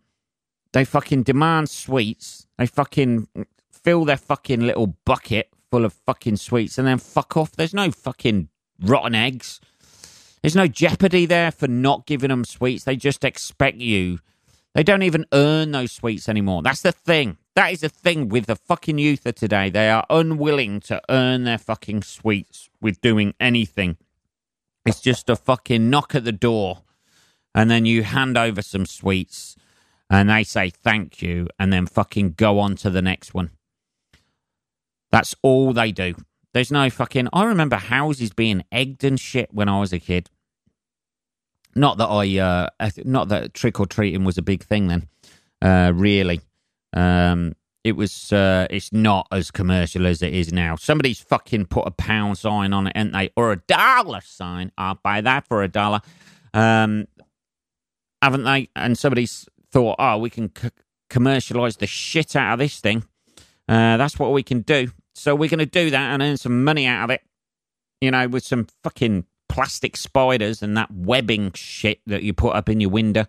they 0.73 0.85
fucking 0.85 1.23
demand 1.23 1.69
sweets, 1.69 2.47
they 2.57 2.65
fucking 2.65 3.27
fill 3.71 4.05
their 4.05 4.17
fucking 4.17 4.61
little 4.61 4.95
bucket 5.05 5.49
full 5.69 5.85
of 5.85 5.93
fucking 5.93 6.37
sweets 6.37 6.77
and 6.77 6.87
then 6.87 6.97
fuck 6.97 7.35
off. 7.35 7.51
There's 7.51 7.73
no 7.73 7.91
fucking 7.91 8.49
rotten 8.81 9.15
eggs. 9.15 9.59
There's 10.41 10.55
no 10.55 10.67
jeopardy 10.67 11.25
there 11.25 11.51
for 11.51 11.67
not 11.67 12.05
giving 12.05 12.29
them 12.29 12.45
sweets. 12.45 12.85
They 12.85 12.95
just 12.95 13.25
expect 13.25 13.77
you. 13.77 14.19
They 14.73 14.83
don't 14.83 15.03
even 15.03 15.25
earn 15.33 15.71
those 15.71 15.91
sweets 15.91 16.29
anymore. 16.29 16.61
That's 16.61 16.81
the 16.81 16.91
thing. 16.91 17.37
That 17.57 17.73
is 17.73 17.79
the 17.79 17.89
thing 17.89 18.29
with 18.29 18.45
the 18.45 18.55
fucking 18.55 18.99
youth 18.99 19.25
of 19.25 19.33
today. 19.33 19.71
They 19.71 19.89
are 19.89 20.05
unwilling 20.11 20.79
to 20.81 21.01
earn 21.09 21.45
their 21.45 21.57
fucking 21.57 22.03
sweets 22.03 22.69
with 22.79 23.01
doing 23.01 23.33
anything. 23.39 23.97
It's 24.85 25.01
just 25.01 25.27
a 25.27 25.35
fucking 25.35 25.89
knock 25.89 26.13
at 26.13 26.23
the 26.23 26.31
door 26.31 26.83
and 27.55 27.71
then 27.71 27.87
you 27.87 28.03
hand 28.03 28.37
over 28.37 28.61
some 28.61 28.85
sweets 28.85 29.55
and 30.07 30.29
they 30.29 30.43
say 30.43 30.69
thank 30.69 31.23
you 31.23 31.47
and 31.57 31.73
then 31.73 31.87
fucking 31.87 32.33
go 32.33 32.59
on 32.59 32.75
to 32.75 32.91
the 32.91 33.01
next 33.01 33.33
one. 33.33 33.49
That's 35.11 35.33
all 35.41 35.73
they 35.73 35.91
do. 35.91 36.13
There's 36.53 36.71
no 36.71 36.91
fucking. 36.91 37.27
I 37.33 37.45
remember 37.45 37.77
houses 37.77 38.33
being 38.33 38.65
egged 38.71 39.03
and 39.03 39.19
shit 39.19 39.51
when 39.51 39.67
I 39.67 39.79
was 39.79 39.91
a 39.91 39.99
kid. 39.99 40.29
Not 41.73 41.97
that 41.97 42.05
I, 42.05 42.37
uh, 42.37 42.69
not 43.03 43.29
that 43.29 43.55
trick 43.55 43.79
or 43.79 43.87
treating 43.87 44.25
was 44.25 44.37
a 44.37 44.43
big 44.43 44.63
thing 44.63 44.89
then. 44.89 45.07
Uh, 45.59 45.91
really, 45.95 46.41
um, 46.93 47.53
it 47.83 47.95
was. 47.95 48.33
Uh, 48.33 48.67
it's 48.69 48.91
not 48.91 49.27
as 49.31 49.51
commercial 49.51 50.05
as 50.07 50.21
it 50.21 50.33
is 50.33 50.51
now. 50.51 50.75
Somebody's 50.75 51.19
fucking 51.19 51.67
put 51.67 51.87
a 51.87 51.91
pound 51.91 52.37
sign 52.37 52.73
on 52.73 52.87
it, 52.87 52.93
and 52.95 53.13
they 53.13 53.31
or 53.35 53.51
a 53.51 53.57
dollar 53.57 54.21
sign. 54.21 54.71
I'll 54.77 54.99
buy 55.01 55.21
that 55.21 55.47
for 55.47 55.63
a 55.63 55.67
dollar. 55.67 56.01
Um, 56.53 57.07
haven't 58.21 58.43
they? 58.43 58.69
And 58.75 58.97
somebody's 58.97 59.47
thought, 59.71 59.95
oh, 59.99 60.17
we 60.17 60.29
can 60.29 60.51
c- 60.55 60.69
commercialize 61.09 61.77
the 61.77 61.87
shit 61.87 62.35
out 62.35 62.53
of 62.53 62.59
this 62.59 62.79
thing. 62.79 63.03
Uh, 63.69 63.97
that's 63.97 64.17
what 64.17 64.33
we 64.33 64.43
can 64.43 64.61
do. 64.61 64.91
So 65.13 65.35
we're 65.35 65.49
going 65.49 65.59
to 65.59 65.65
do 65.65 65.89
that 65.89 66.13
and 66.13 66.21
earn 66.21 66.37
some 66.37 66.63
money 66.63 66.85
out 66.85 67.05
of 67.05 67.09
it. 67.11 67.21
You 68.01 68.11
know, 68.11 68.27
with 68.27 68.43
some 68.43 68.67
fucking 68.83 69.25
plastic 69.49 69.97
spiders 69.97 70.61
and 70.61 70.77
that 70.77 70.91
webbing 70.91 71.51
shit 71.53 71.99
that 72.05 72.23
you 72.23 72.33
put 72.33 72.55
up 72.55 72.69
in 72.69 72.79
your 72.79 72.89
window. 72.89 73.25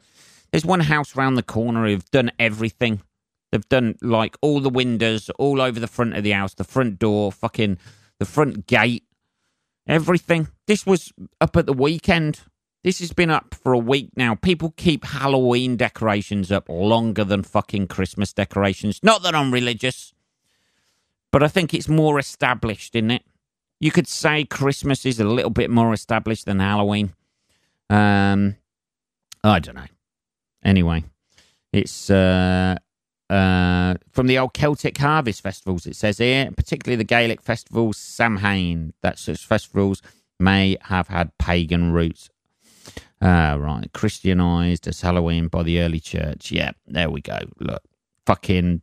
There's 0.50 0.66
one 0.66 0.80
house 0.80 1.16
round 1.16 1.36
the 1.36 1.42
corner 1.42 1.86
who've 1.86 2.10
done 2.10 2.30
everything. 2.38 3.02
They've 3.50 3.68
done 3.68 3.96
like 4.02 4.36
all 4.42 4.60
the 4.60 4.68
windows 4.68 5.30
all 5.38 5.60
over 5.60 5.80
the 5.80 5.86
front 5.86 6.14
of 6.14 6.22
the 6.22 6.32
house, 6.32 6.54
the 6.54 6.64
front 6.64 6.98
door, 6.98 7.32
fucking 7.32 7.78
the 8.18 8.26
front 8.26 8.66
gate, 8.66 9.04
everything. 9.86 10.48
This 10.66 10.84
was 10.84 11.12
up 11.40 11.56
at 11.56 11.66
the 11.66 11.72
weekend. 11.72 12.40
This 12.84 13.00
has 13.00 13.12
been 13.12 13.30
up 13.30 13.54
for 13.54 13.72
a 13.72 13.78
week 13.78 14.10
now. 14.16 14.34
People 14.34 14.72
keep 14.76 15.04
Halloween 15.04 15.76
decorations 15.76 16.52
up 16.52 16.68
longer 16.68 17.24
than 17.24 17.42
fucking 17.42 17.88
Christmas 17.88 18.32
decorations. 18.32 19.00
Not 19.02 19.22
that 19.22 19.34
I'm 19.34 19.52
religious, 19.52 20.12
but 21.32 21.42
I 21.42 21.48
think 21.48 21.74
it's 21.74 21.88
more 21.88 22.18
established, 22.18 22.94
isn't 22.94 23.10
it? 23.10 23.22
You 23.80 23.90
could 23.90 24.08
say 24.08 24.44
Christmas 24.44 25.06
is 25.06 25.20
a 25.20 25.24
little 25.24 25.50
bit 25.50 25.70
more 25.70 25.92
established 25.92 26.46
than 26.46 26.60
Halloween. 26.60 27.14
Um, 27.90 28.56
I 29.42 29.58
don't 29.58 29.76
know. 29.76 29.86
Anyway, 30.64 31.04
it's 31.72 32.10
uh, 32.10 32.76
uh, 33.30 33.94
from 34.10 34.26
the 34.26 34.38
old 34.38 34.54
Celtic 34.54 34.96
harvest 34.98 35.42
festivals. 35.42 35.86
It 35.86 35.96
says 35.96 36.18
here, 36.18 36.50
particularly 36.56 36.96
the 36.96 37.04
Gaelic 37.04 37.42
festival 37.42 37.92
Samhain. 37.92 38.94
That 39.02 39.18
such 39.18 39.44
festivals 39.44 40.02
may 40.38 40.76
have 40.82 41.08
had 41.08 41.36
pagan 41.38 41.92
roots. 41.92 42.30
Uh, 43.20 43.56
right, 43.58 43.90
Christianized 43.92 44.86
as 44.86 45.00
Halloween 45.00 45.48
by 45.48 45.62
the 45.64 45.80
early 45.80 46.00
church. 46.00 46.52
Yeah, 46.52 46.72
there 46.86 47.10
we 47.10 47.20
go. 47.20 47.38
Look, 47.58 47.82
fucking, 48.26 48.82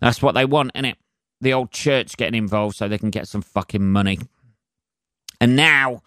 that's 0.00 0.20
what 0.20 0.32
they 0.32 0.44
want, 0.44 0.72
isn't 0.74 0.84
it? 0.84 0.98
The 1.40 1.52
old 1.52 1.70
church 1.70 2.16
getting 2.16 2.36
involved 2.36 2.76
so 2.76 2.88
they 2.88 2.98
can 2.98 3.10
get 3.10 3.28
some 3.28 3.42
fucking 3.42 3.84
money. 3.84 4.18
And 5.40 5.54
now 5.54 6.02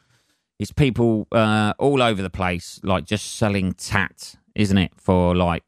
it's 0.60 0.72
people 0.72 1.28
uh, 1.32 1.74
all 1.80 2.02
over 2.02 2.22
the 2.22 2.30
place, 2.30 2.80
like 2.84 3.06
just 3.06 3.36
selling 3.38 3.74
tat, 3.74 4.36
isn't 4.56 4.78
it? 4.78 4.92
For 4.98 5.34
like 5.36 5.64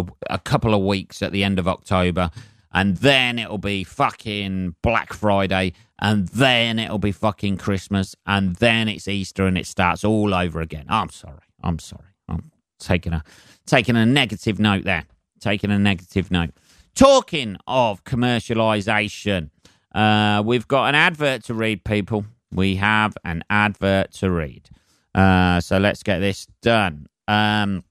a, 0.00 0.34
a 0.34 0.38
couple 0.38 0.74
of 0.74 0.82
weeks 0.82 1.22
at 1.22 1.32
the 1.32 1.44
end 1.44 1.58
of 1.58 1.68
October. 1.68 2.30
And 2.72 2.96
then 2.96 3.38
it'll 3.38 3.58
be 3.58 3.84
fucking 3.84 4.74
Black 4.82 5.12
Friday. 5.12 5.74
And 6.00 6.26
then 6.28 6.78
it'll 6.78 6.98
be 6.98 7.12
fucking 7.12 7.58
Christmas. 7.58 8.16
And 8.26 8.56
then 8.56 8.88
it's 8.88 9.06
Easter 9.06 9.46
and 9.46 9.56
it 9.56 9.66
starts 9.66 10.04
all 10.04 10.34
over 10.34 10.60
again. 10.60 10.86
I'm 10.88 11.10
sorry. 11.10 11.38
I'm 11.62 11.78
sorry. 11.78 12.08
I'm 12.28 12.50
taking 12.78 13.12
a, 13.12 13.22
taking 13.66 13.96
a 13.96 14.04
negative 14.04 14.58
note 14.58 14.84
there. 14.84 15.04
Taking 15.40 15.70
a 15.70 15.78
negative 15.78 16.30
note. 16.30 16.50
Talking 16.94 17.56
of 17.66 18.04
commercialization, 18.04 19.50
uh, 19.94 20.42
we've 20.44 20.66
got 20.66 20.88
an 20.88 20.94
advert 20.94 21.44
to 21.44 21.54
read, 21.54 21.84
people. 21.84 22.24
We 22.50 22.76
have 22.76 23.16
an 23.24 23.44
advert 23.50 24.12
to 24.14 24.30
read. 24.30 24.68
Uh, 25.14 25.60
so 25.60 25.78
let's 25.78 26.02
get 26.02 26.18
this 26.18 26.46
done. 26.62 27.06
Um, 27.28 27.84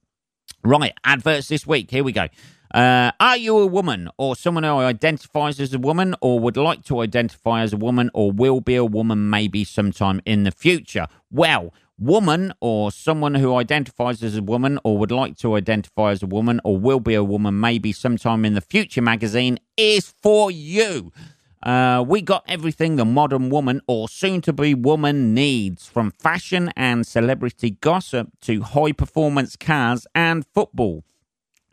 right, 0.64 0.94
adverts 1.04 1.48
this 1.48 1.68
week. 1.68 1.92
Here 1.92 2.04
we 2.04 2.12
go. 2.12 2.28
Uh, 2.74 3.12
are 3.20 3.38
you 3.38 3.60
a 3.60 3.68
woman 3.68 4.10
or 4.18 4.36
someone 4.36 4.64
who 4.64 4.78
identifies 4.78 5.60
as 5.60 5.74
a 5.74 5.80
woman 5.80 6.16
or 6.22 6.40
would 6.40 6.58
like 6.58 6.84
to 6.86 7.02
identify 7.02 7.62
as 7.62 7.72
a 7.72 7.78
woman 7.78 8.10
or 8.16 8.32
will 8.32 8.62
be 8.62 8.76
a 8.76 8.86
woman 8.86 9.30
maybe 9.30 9.64
sometime 9.64 10.22
in 10.26 10.44
the 10.44 10.52
future? 10.52 11.06
Well, 11.30 11.72
woman 12.00 12.52
or 12.62 12.92
someone 12.92 13.36
who 13.36 13.56
identifies 13.56 14.24
as 14.24 14.36
a 14.36 14.42
woman 14.42 14.80
or 14.84 14.98
would 14.98 15.12
like 15.12 15.38
to 15.38 15.56
identify 15.56 16.12
as 16.12 16.24
a 16.24 16.28
woman 16.28 16.60
or 16.64 16.78
will 16.78 17.00
be 17.00 17.14
a 17.14 17.24
woman 17.24 17.60
maybe 17.60 17.92
sometime 17.92 18.44
in 18.44 18.56
the 18.56 18.62
future 18.62 19.04
magazine 19.04 19.60
is 19.78 20.12
for 20.22 20.50
you. 20.50 21.12
Uh, 21.64 22.04
we 22.06 22.22
got 22.22 22.44
everything 22.48 22.98
the 22.98 23.06
modern 23.06 23.50
woman 23.50 23.82
or 23.88 24.10
soon 24.10 24.42
to 24.42 24.52
be 24.52 24.74
woman 24.74 25.34
needs 25.34 25.88
from 25.88 26.12
fashion 26.12 26.72
and 26.76 27.08
celebrity 27.08 27.72
gossip 27.72 28.28
to 28.42 28.62
high 28.62 28.92
performance 28.92 29.56
cars 29.56 30.06
and 30.14 30.46
football. 30.54 31.06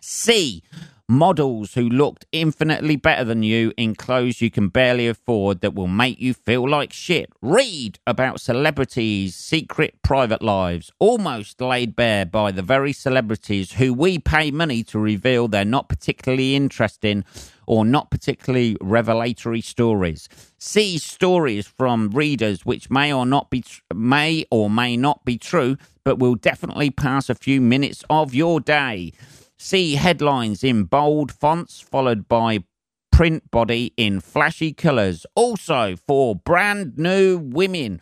C. 0.00 0.62
Models 1.08 1.74
who 1.74 1.88
looked 1.88 2.24
infinitely 2.30 2.94
better 2.94 3.24
than 3.24 3.42
you 3.42 3.72
in 3.76 3.96
clothes 3.96 4.40
you 4.40 4.48
can 4.48 4.68
barely 4.68 5.08
afford 5.08 5.60
that 5.60 5.74
will 5.74 5.88
make 5.88 6.20
you 6.20 6.32
feel 6.32 6.68
like 6.68 6.92
shit. 6.92 7.32
Read 7.42 7.98
about 8.06 8.40
celebrities' 8.40 9.34
secret 9.34 10.00
private 10.04 10.40
lives, 10.40 10.92
almost 11.00 11.60
laid 11.60 11.96
bare 11.96 12.24
by 12.24 12.52
the 12.52 12.62
very 12.62 12.92
celebrities 12.92 13.72
who 13.72 13.92
we 13.92 14.20
pay 14.20 14.52
money 14.52 14.84
to 14.84 15.00
reveal 15.00 15.48
they're 15.48 15.64
not 15.64 15.88
particularly 15.88 16.54
interesting 16.54 17.24
or 17.70 17.84
not 17.84 18.10
particularly 18.10 18.76
revelatory 18.80 19.60
stories. 19.60 20.28
See 20.58 20.98
stories 20.98 21.68
from 21.68 22.10
readers 22.10 22.66
which 22.66 22.90
may 22.90 23.12
or 23.12 23.24
not 23.24 23.48
be 23.48 23.60
tr- 23.60 23.80
may 23.94 24.44
or 24.50 24.68
may 24.68 24.96
not 24.96 25.24
be 25.24 25.38
true, 25.38 25.76
but 26.04 26.18
will 26.18 26.34
definitely 26.34 26.90
pass 26.90 27.30
a 27.30 27.34
few 27.36 27.60
minutes 27.60 28.02
of 28.10 28.34
your 28.34 28.58
day. 28.58 29.12
See 29.56 29.94
headlines 29.94 30.64
in 30.64 30.82
bold 30.82 31.30
fonts, 31.30 31.80
followed 31.80 32.26
by 32.26 32.64
print 33.12 33.52
body 33.52 33.94
in 33.96 34.18
flashy 34.18 34.72
colours. 34.72 35.24
Also, 35.36 35.94
for 35.94 36.34
brand 36.34 36.98
new 36.98 37.38
women, 37.38 38.00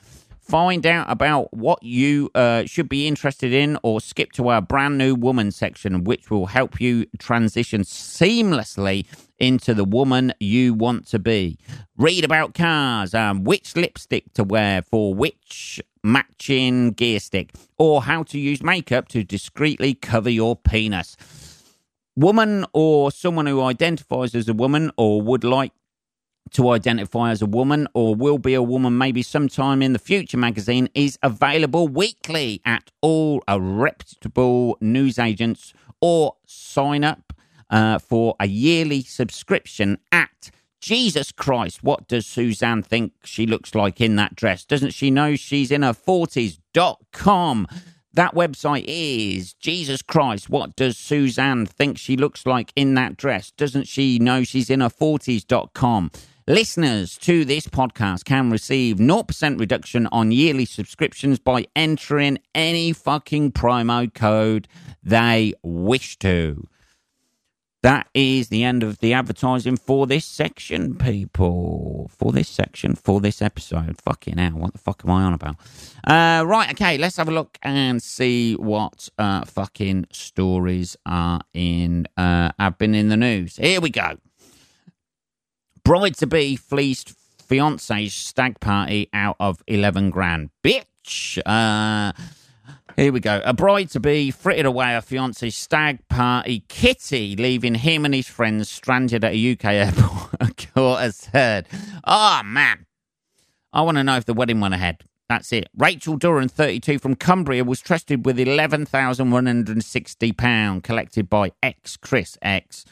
find 0.49 0.87
out 0.87 1.11
about 1.11 1.53
what 1.53 1.83
you 1.83 2.31
uh, 2.35 2.65
should 2.65 2.89
be 2.89 3.07
interested 3.07 3.53
in 3.53 3.79
or 3.83 4.01
skip 4.01 4.33
to 4.33 4.49
our 4.49 4.63
brand 4.63 4.97
new 4.97 5.15
woman 5.15 5.51
section, 5.51 6.05
which 6.05 6.31
will 6.31 6.47
help 6.47 6.81
you 6.81 7.07
transition 7.19 7.83
seamlessly 7.83 9.07
into 9.39 9.75
the 9.75 9.85
woman 9.85 10.33
you 10.41 10.73
want 10.75 11.07
to 11.07 11.19
be. 11.19 11.59
Read 11.97 12.25
about 12.25 12.55
cars, 12.55 13.15
um, 13.15 13.45
which 13.45 13.77
lipstick 13.77 14.33
to 14.33 14.43
wear 14.43 14.83
for 14.83 15.15
which 15.15 15.81
matching 16.03 16.93
gear 16.93 17.21
stick, 17.21 17.53
or 17.77 18.03
how 18.03 18.23
to 18.23 18.39
use 18.39 18.63
makeup 18.63 19.09
to 19.09 19.23
discreetly 19.23 19.95
cover 19.95 20.31
your 20.31 20.57
penis 20.57 21.17
woman 22.19 22.67
or 22.73 23.13
someone 23.13 23.47
who 23.47 23.63
identifies 23.63 24.35
as 24.35 24.49
a 24.49 24.53
woman 24.53 24.91
or 24.97 25.23
would 25.23 25.45
like 25.45 25.71
to 26.53 26.71
identify 26.71 27.31
as 27.31 27.43
a 27.43 27.47
woman 27.47 27.89
or 27.95 28.15
will 28.15 28.39
be 28.39 28.55
a 28.55 28.63
woman 28.63 28.97
maybe 28.99 29.23
sometime 29.23 29.83
in 29.83 29.93
the 29.93 29.99
future 29.99 30.37
magazine 30.37 30.89
is 30.95 31.19
available 31.23 31.89
weekly 31.89 32.61
at 32.65 32.91
all 33.01 33.43
reputable 33.49 34.77
newsagents 34.81 35.73
or 36.01 36.35
sign 36.47 37.05
up 37.05 37.33
uh, 37.71 37.99
for 37.99 38.35
a 38.41 38.47
yearly 38.47 39.03
subscription 39.03 39.99
at 40.13 40.51
Jesus 40.81 41.33
Christ, 41.33 41.83
what 41.83 42.07
does 42.07 42.25
Suzanne 42.25 42.83
think 42.83 43.13
she 43.25 43.47
looks 43.47 43.75
like 43.75 44.01
in 44.01 44.17
that 44.17 44.37
dress? 44.37 44.65
Doesn't 44.65 44.93
she 44.93 45.11
know 45.11 45.35
she's 45.35 45.71
in 45.73 45.83
her 45.83 45.93
40s.com? 45.93 47.67
That 48.15 48.35
website 48.35 48.85
is 48.87 49.55
Jesus 49.55 50.03
Christ. 50.03 50.49
What 50.49 50.77
does 50.77 50.97
Suzanne 50.97 51.67
think 51.67 51.99
she 51.99 52.17
looks 52.17 52.47
like 52.47 52.73
in 52.75 52.95
that 52.95 53.17
dress? 53.17 53.51
Doesn't 53.51 53.87
she 53.87 54.19
know 54.19 54.45
she's 54.45 54.71
in 54.71 54.81
her 54.81 54.89
40s.com? 54.89 56.11
Listeners 56.49 57.19
to 57.19 57.45
this 57.45 57.67
podcast 57.67 58.25
can 58.25 58.49
receive 58.49 58.97
0% 58.97 59.61
reduction 59.61 60.07
on 60.07 60.33
yearly 60.33 60.65
subscriptions 60.65 61.39
by 61.39 61.67
entering 61.77 62.39
any 62.55 62.91
fucking 62.95 63.53
promo 63.53 64.13
code 64.15 64.67
they 65.03 65.53
wish 65.63 66.19
to. 66.21 66.67
That 67.83 68.09
is 68.15 68.49
the 68.49 68.65
end 68.65 68.83
of 68.83 69.01
the 69.01 69.13
advertising 69.13 69.77
for 69.77 70.07
this 70.07 70.25
section, 70.25 70.97
people. 70.97 72.11
For 72.17 72.33
this 72.33 72.49
section, 72.49 72.95
for 72.95 73.21
this 73.21 73.43
episode. 73.43 74.01
Fucking 74.01 74.39
hell, 74.39 74.53
what 74.53 74.73
the 74.73 74.79
fuck 74.79 75.03
am 75.05 75.11
I 75.11 75.25
on 75.25 75.35
about? 75.35 75.57
Uh, 76.03 76.47
right, 76.47 76.71
okay, 76.71 76.97
let's 76.97 77.19
have 77.19 77.29
a 77.29 77.33
look 77.33 77.59
and 77.61 78.03
see 78.03 78.55
what 78.55 79.11
uh, 79.19 79.45
fucking 79.45 80.07
stories 80.13 80.97
are 81.05 81.43
in, 81.53 82.07
uh, 82.17 82.53
have 82.59 82.79
been 82.79 82.95
in 82.95 83.11
the 83.11 83.19
news. 83.19 83.57
Here 83.57 83.83
we 83.83 83.91
go. 83.91 84.17
Bride 85.89 86.15
to 86.17 86.27
be 86.27 86.55
fleeced 86.55 87.15
fiance's 87.41 88.13
stag 88.13 88.61
party 88.61 89.09
out 89.15 89.37
of 89.41 89.63
11 89.67 90.11
grand. 90.11 90.51
Bitch. 90.63 91.39
Uh, 91.47 92.13
here 92.95 93.11
we 93.11 93.21
go. 93.21 93.41
A 93.43 93.55
bride 93.55 93.89
to 93.93 94.01
be 94.01 94.31
frittered 94.31 94.67
away 94.67 94.95
a 94.95 95.01
fiance's 95.01 95.57
stag 95.57 96.07
party 96.09 96.63
kitty, 96.69 97.35
leaving 97.37 97.75
him 97.75 98.05
and 98.05 98.13
his 98.13 98.27
friends 98.27 98.69
stranded 98.69 99.25
at 99.25 99.33
a 99.33 99.53
UK 99.53 99.65
airport. 99.65 100.67
Court 100.75 101.01
has 101.01 101.25
heard. 101.33 101.67
Oh, 102.05 102.43
man. 102.45 102.85
I 103.73 103.81
want 103.81 103.97
to 103.97 104.05
know 104.05 104.19
if 104.19 104.27
the 104.27 104.35
wedding 104.35 104.61
went 104.61 104.75
ahead. 104.75 105.05
That's 105.31 105.51
it. 105.55 105.71
Rachel 105.75 106.19
Doran, 106.19 106.51
32, 106.51 106.99
from 106.99 107.15
Cumbria, 107.15 107.65
was 107.65 107.81
trusted 107.81 108.27
with 108.27 108.37
£11,160 108.37 110.83
collected 110.83 111.31
by 111.31 111.53
ex 111.63 111.97
Chris 111.97 112.37
X 112.43 112.85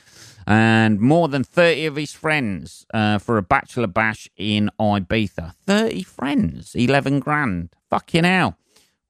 and 0.46 1.00
more 1.00 1.28
than 1.28 1.42
30 1.42 1.86
of 1.86 1.96
his 1.96 2.12
friends 2.12 2.86
uh, 2.94 3.18
for 3.18 3.36
a 3.36 3.42
bachelor 3.42 3.88
bash 3.88 4.28
in 4.36 4.70
Ibiza. 4.78 5.54
30 5.66 6.02
friends, 6.04 6.74
11 6.74 7.20
grand. 7.20 7.70
Fucking 7.90 8.24
hell. 8.24 8.56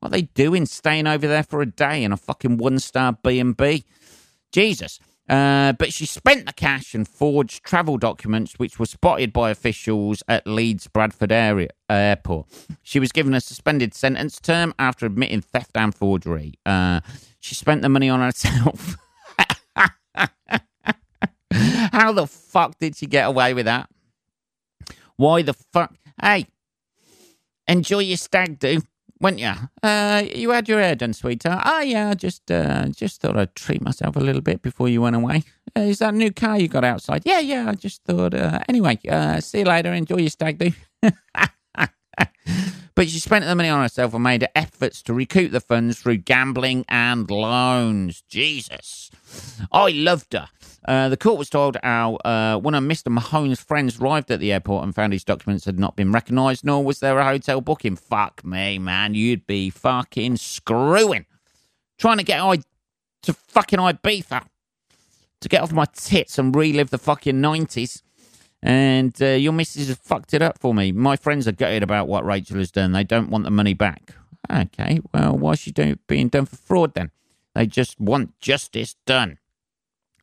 What 0.01 0.09
are 0.09 0.13
they 0.13 0.23
doing 0.23 0.67
staying 0.67 1.07
over 1.07 1.27
there 1.27 1.43
for 1.43 1.61
a 1.61 1.67
day 1.67 2.05
in 2.05 2.13
a 2.13 2.17
fucking 2.17 2.57
one 2.59 2.79
star 2.79 3.19
B&B? 3.23 3.85
Jesus. 4.53 4.99
Uh, 5.29 5.73
but 5.73 5.93
she 5.93 6.07
spent 6.07 6.47
the 6.47 6.53
cash 6.53 6.95
and 6.95 7.07
forged 7.07 7.65
travel 7.65 7.99
documents, 7.99 8.55
which 8.59 8.79
were 8.79 8.87
spotted 8.87 9.33
by 9.33 9.51
officials 9.51 10.23
at 10.29 10.47
Leeds 10.47 10.87
Bradford 10.87 11.33
area, 11.33 11.71
Airport. 11.91 12.47
She 12.83 13.01
was 13.01 13.11
given 13.11 13.35
a 13.35 13.41
suspended 13.41 13.93
sentence 13.93 14.39
term 14.39 14.73
after 14.79 15.05
admitting 15.05 15.41
theft 15.41 15.73
and 15.75 15.93
forgery. 15.95 16.55
Uh, 16.65 17.01
she 17.41 17.55
spent 17.57 17.83
the 17.83 17.89
money 17.89 18.09
on 18.09 18.21
herself. 18.21 18.97
How 21.97 22.13
the 22.13 22.27
fuck 22.27 22.79
did 22.79 22.95
she 22.95 23.07
get 23.07 23.27
away 23.27 23.55
with 23.55 23.65
that? 23.65 23.89
Why 25.17 25.41
the 25.41 25.55
fuck? 25.55 25.95
Hey, 26.21 26.47
enjoy 27.67 28.01
your 28.01 28.19
stag 28.19 28.59
do, 28.59 28.83
wouldn't 29.19 29.41
you? 29.41 29.55
Uh, 29.83 30.23
you 30.35 30.51
had 30.51 30.69
your 30.69 30.79
hair 30.79 30.95
done, 30.95 31.15
sweetheart. 31.15 31.63
Oh 31.65 31.81
yeah, 31.81 32.13
just 32.13 32.51
uh, 32.51 32.89
just 32.89 33.23
thought 33.23 33.39
I'd 33.39 33.55
treat 33.55 33.81
myself 33.81 34.15
a 34.17 34.21
little 34.21 34.43
bit 34.43 34.61
before 34.61 34.91
you 34.91 35.01
went 35.01 35.17
away. 35.17 35.45
Uh, 35.75 35.85
is 35.89 36.01
that 36.01 36.13
new 36.13 36.31
car 36.31 36.59
you 36.59 36.69
got 36.69 36.85
outside? 36.85 37.23
Yeah, 37.25 37.41
yeah. 37.41 37.71
I 37.71 37.73
just 37.73 38.05
thought. 38.05 38.35
Uh, 38.35 38.59
anyway, 38.69 38.99
uh, 39.09 39.41
see 39.41 39.61
you 39.61 39.65
later. 39.65 39.95
Enjoy 39.95 40.19
your 40.19 40.29
stag 40.29 40.59
do. 40.59 40.73
but 42.97 43.09
she 43.09 43.21
spent 43.21 43.45
the 43.45 43.55
money 43.55 43.69
on 43.69 43.83
herself 43.83 44.15
and 44.15 44.25
made 44.25 44.49
efforts 44.57 45.03
to 45.03 45.15
recoup 45.15 45.53
the 45.53 45.61
funds 45.61 46.01
through 46.01 46.17
gambling 46.17 46.85
and 46.89 47.31
loans. 47.31 48.23
Jesus, 48.29 49.11
I 49.71 49.91
loved 49.91 50.33
her. 50.33 50.49
Uh, 50.89 51.09
the 51.09 51.17
court 51.17 51.39
was 51.39 51.51
told 51.51 51.77
how 51.83 52.15
uh, 52.17 52.57
one 52.59 52.75
of 52.75 52.83
Mr. 52.83 53.17
Mahone's 53.17 53.61
friends 53.61 54.01
arrived 54.01 54.31
at 54.31 54.41
the 54.41 54.53
airport 54.53 54.85
and 54.85 54.95
found 54.95 55.13
his 55.13 55.25
documents 55.25 55.65
had 55.65 55.79
not 55.79 55.95
been 55.95 56.11
recognised, 56.11 56.65
nor 56.65 56.83
was 56.83 57.01
there 57.01 57.19
a 57.19 57.25
hotel 57.25 57.61
booking. 57.61 57.97
Fuck 57.97 58.45
me, 58.45 58.79
man. 58.79 59.15
You'd 59.15 59.47
be 59.47 59.69
fucking 59.69 60.37
screwing. 60.39 61.27
Trying 61.99 62.19
to 62.19 62.25
get 62.25 62.41
I 62.41 62.59
to 63.23 63.33
fucking 63.33 63.79
Ibiza 63.79 64.47
to 65.41 65.49
get 65.49 65.63
off 65.63 65.73
my 65.73 65.85
tits 65.93 66.39
and 66.39 66.55
relive 66.55 66.91
the 66.91 66.99
fucking 66.99 67.37
90s. 67.37 68.03
And 68.63 69.17
uh, 69.23 69.27
your 69.27 69.53
missus 69.53 69.89
has 69.89 69.99
fucked 69.99 70.35
it 70.35 70.43
up 70.43 70.59
for 70.59 70.75
me. 70.75 70.93
My 70.93 71.17
friends 71.17 71.47
are 71.47 71.53
gutted 71.53 71.83
about 71.83 72.09
what 72.09 72.25
Rachel 72.25 72.59
has 72.59 72.71
done. 72.71 72.93
They 72.93 73.05
don't 73.05 73.31
want 73.31 73.45
the 73.45 73.51
money 73.51 73.75
back. 73.75 74.15
Okay, 74.51 75.01
well, 75.13 75.37
why 75.37 75.53
is 75.53 75.61
she 75.61 75.73
being 76.07 76.29
done 76.29 76.47
for 76.47 76.57
fraud 76.57 76.95
then? 76.95 77.11
They 77.55 77.67
just 77.67 77.99
want 78.01 78.39
justice 78.41 78.97
done. 79.07 79.39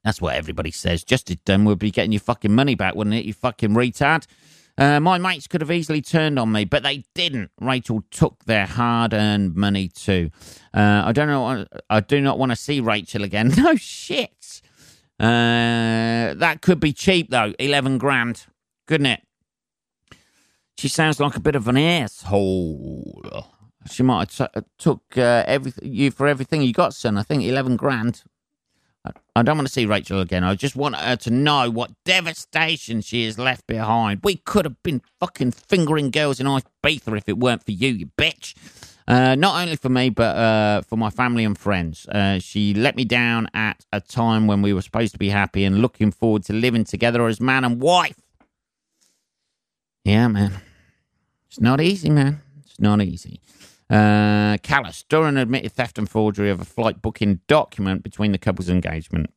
That's 0.03 0.21
what 0.21 0.35
everybody 0.35 0.71
says. 0.71 1.03
Justice 1.03 1.37
done 1.45 1.65
would 1.65 1.79
be 1.79 1.91
getting 1.91 2.11
your 2.11 2.19
fucking 2.19 2.53
money 2.53 2.75
back, 2.75 2.95
wouldn't 2.95 3.15
it, 3.15 3.25
you 3.25 3.33
fucking 3.33 3.71
retard? 3.71 4.25
Uh, 4.77 4.99
my 4.99 5.17
mates 5.17 5.47
could 5.47 5.61
have 5.61 5.71
easily 5.71 6.01
turned 6.01 6.39
on 6.39 6.51
me, 6.51 6.65
but 6.65 6.83
they 6.83 7.05
didn't. 7.13 7.51
Rachel 7.61 8.03
took 8.09 8.45
their 8.45 8.65
hard-earned 8.65 9.55
money 9.55 9.87
too. 9.87 10.31
Uh, 10.73 11.03
I 11.05 11.11
don't 11.11 11.27
know. 11.27 11.65
I 11.89 11.99
do 11.99 12.19
not 12.19 12.39
want 12.39 12.51
to 12.51 12.55
see 12.55 12.79
Rachel 12.79 13.23
again. 13.23 13.51
No 13.63 13.75
shit. 13.75 14.61
Uh, 15.23 16.33
that 16.33 16.59
could 16.61 16.79
be 16.81 16.91
cheap 16.91 17.29
though. 17.29 17.53
Eleven 17.57 17.97
grand, 17.97 18.45
couldn't 18.87 19.05
it? 19.05 19.21
She 20.77 20.89
sounds 20.89 21.19
like 21.19 21.35
a 21.37 21.39
bit 21.39 21.55
of 21.55 21.67
an 21.69 21.77
asshole. 21.77 23.47
She 23.89 24.03
might 24.03 24.31
have 24.33 24.51
t- 24.53 24.61
took 24.77 25.01
uh, 25.17 25.43
everything 25.47 25.93
you 25.93 26.11
for 26.11 26.27
everything 26.27 26.61
you 26.61 26.73
got, 26.73 26.93
son. 26.93 27.17
I 27.17 27.23
think 27.23 27.43
eleven 27.43 27.77
grand. 27.77 28.23
I 29.35 29.43
don't 29.43 29.57
want 29.57 29.67
to 29.67 29.73
see 29.73 29.85
Rachel 29.85 30.21
again. 30.21 30.43
I 30.43 30.55
just 30.55 30.75
want 30.75 30.95
her 30.95 31.15
to 31.17 31.31
know 31.31 31.69
what 31.69 31.91
devastation 32.05 33.01
she 33.01 33.25
has 33.25 33.37
left 33.37 33.67
behind. 33.67 34.21
We 34.23 34.35
could 34.37 34.65
have 34.65 34.81
been 34.83 35.01
fucking 35.19 35.51
fingering 35.51 36.11
girls 36.11 36.39
in 36.39 36.47
Ibiza 36.47 37.17
if 37.17 37.27
it 37.27 37.37
weren't 37.37 37.63
for 37.63 37.71
you, 37.71 37.89
you 37.89 38.07
bitch. 38.17 38.55
Uh, 39.07 39.35
not 39.35 39.61
only 39.61 39.75
for 39.75 39.89
me, 39.89 40.09
but 40.09 40.35
uh, 40.35 40.81
for 40.81 40.97
my 40.97 41.09
family 41.09 41.43
and 41.43 41.57
friends. 41.57 42.07
Uh, 42.07 42.39
she 42.39 42.73
let 42.73 42.95
me 42.95 43.03
down 43.03 43.49
at 43.53 43.85
a 43.91 43.99
time 43.99 44.47
when 44.47 44.61
we 44.61 44.73
were 44.73 44.81
supposed 44.81 45.13
to 45.13 45.19
be 45.19 45.29
happy 45.29 45.65
and 45.65 45.79
looking 45.79 46.11
forward 46.11 46.43
to 46.45 46.53
living 46.53 46.85
together 46.85 47.27
as 47.27 47.41
man 47.41 47.65
and 47.65 47.81
wife. 47.81 48.19
Yeah, 50.05 50.27
man. 50.27 50.53
It's 51.47 51.59
not 51.59 51.81
easy, 51.81 52.09
man. 52.09 52.41
It's 52.65 52.79
not 52.79 53.01
easy. 53.01 53.41
Uh, 53.89 54.57
Callis, 54.63 55.03
Doran 55.03 55.37
admitted 55.37 55.73
theft 55.73 55.97
and 55.97 56.09
forgery 56.09 56.49
of 56.49 56.61
a 56.61 56.65
flight 56.65 57.01
booking 57.01 57.41
document 57.47 58.03
between 58.03 58.31
the 58.31 58.37
couple's 58.37 58.69
engagement. 58.69 59.33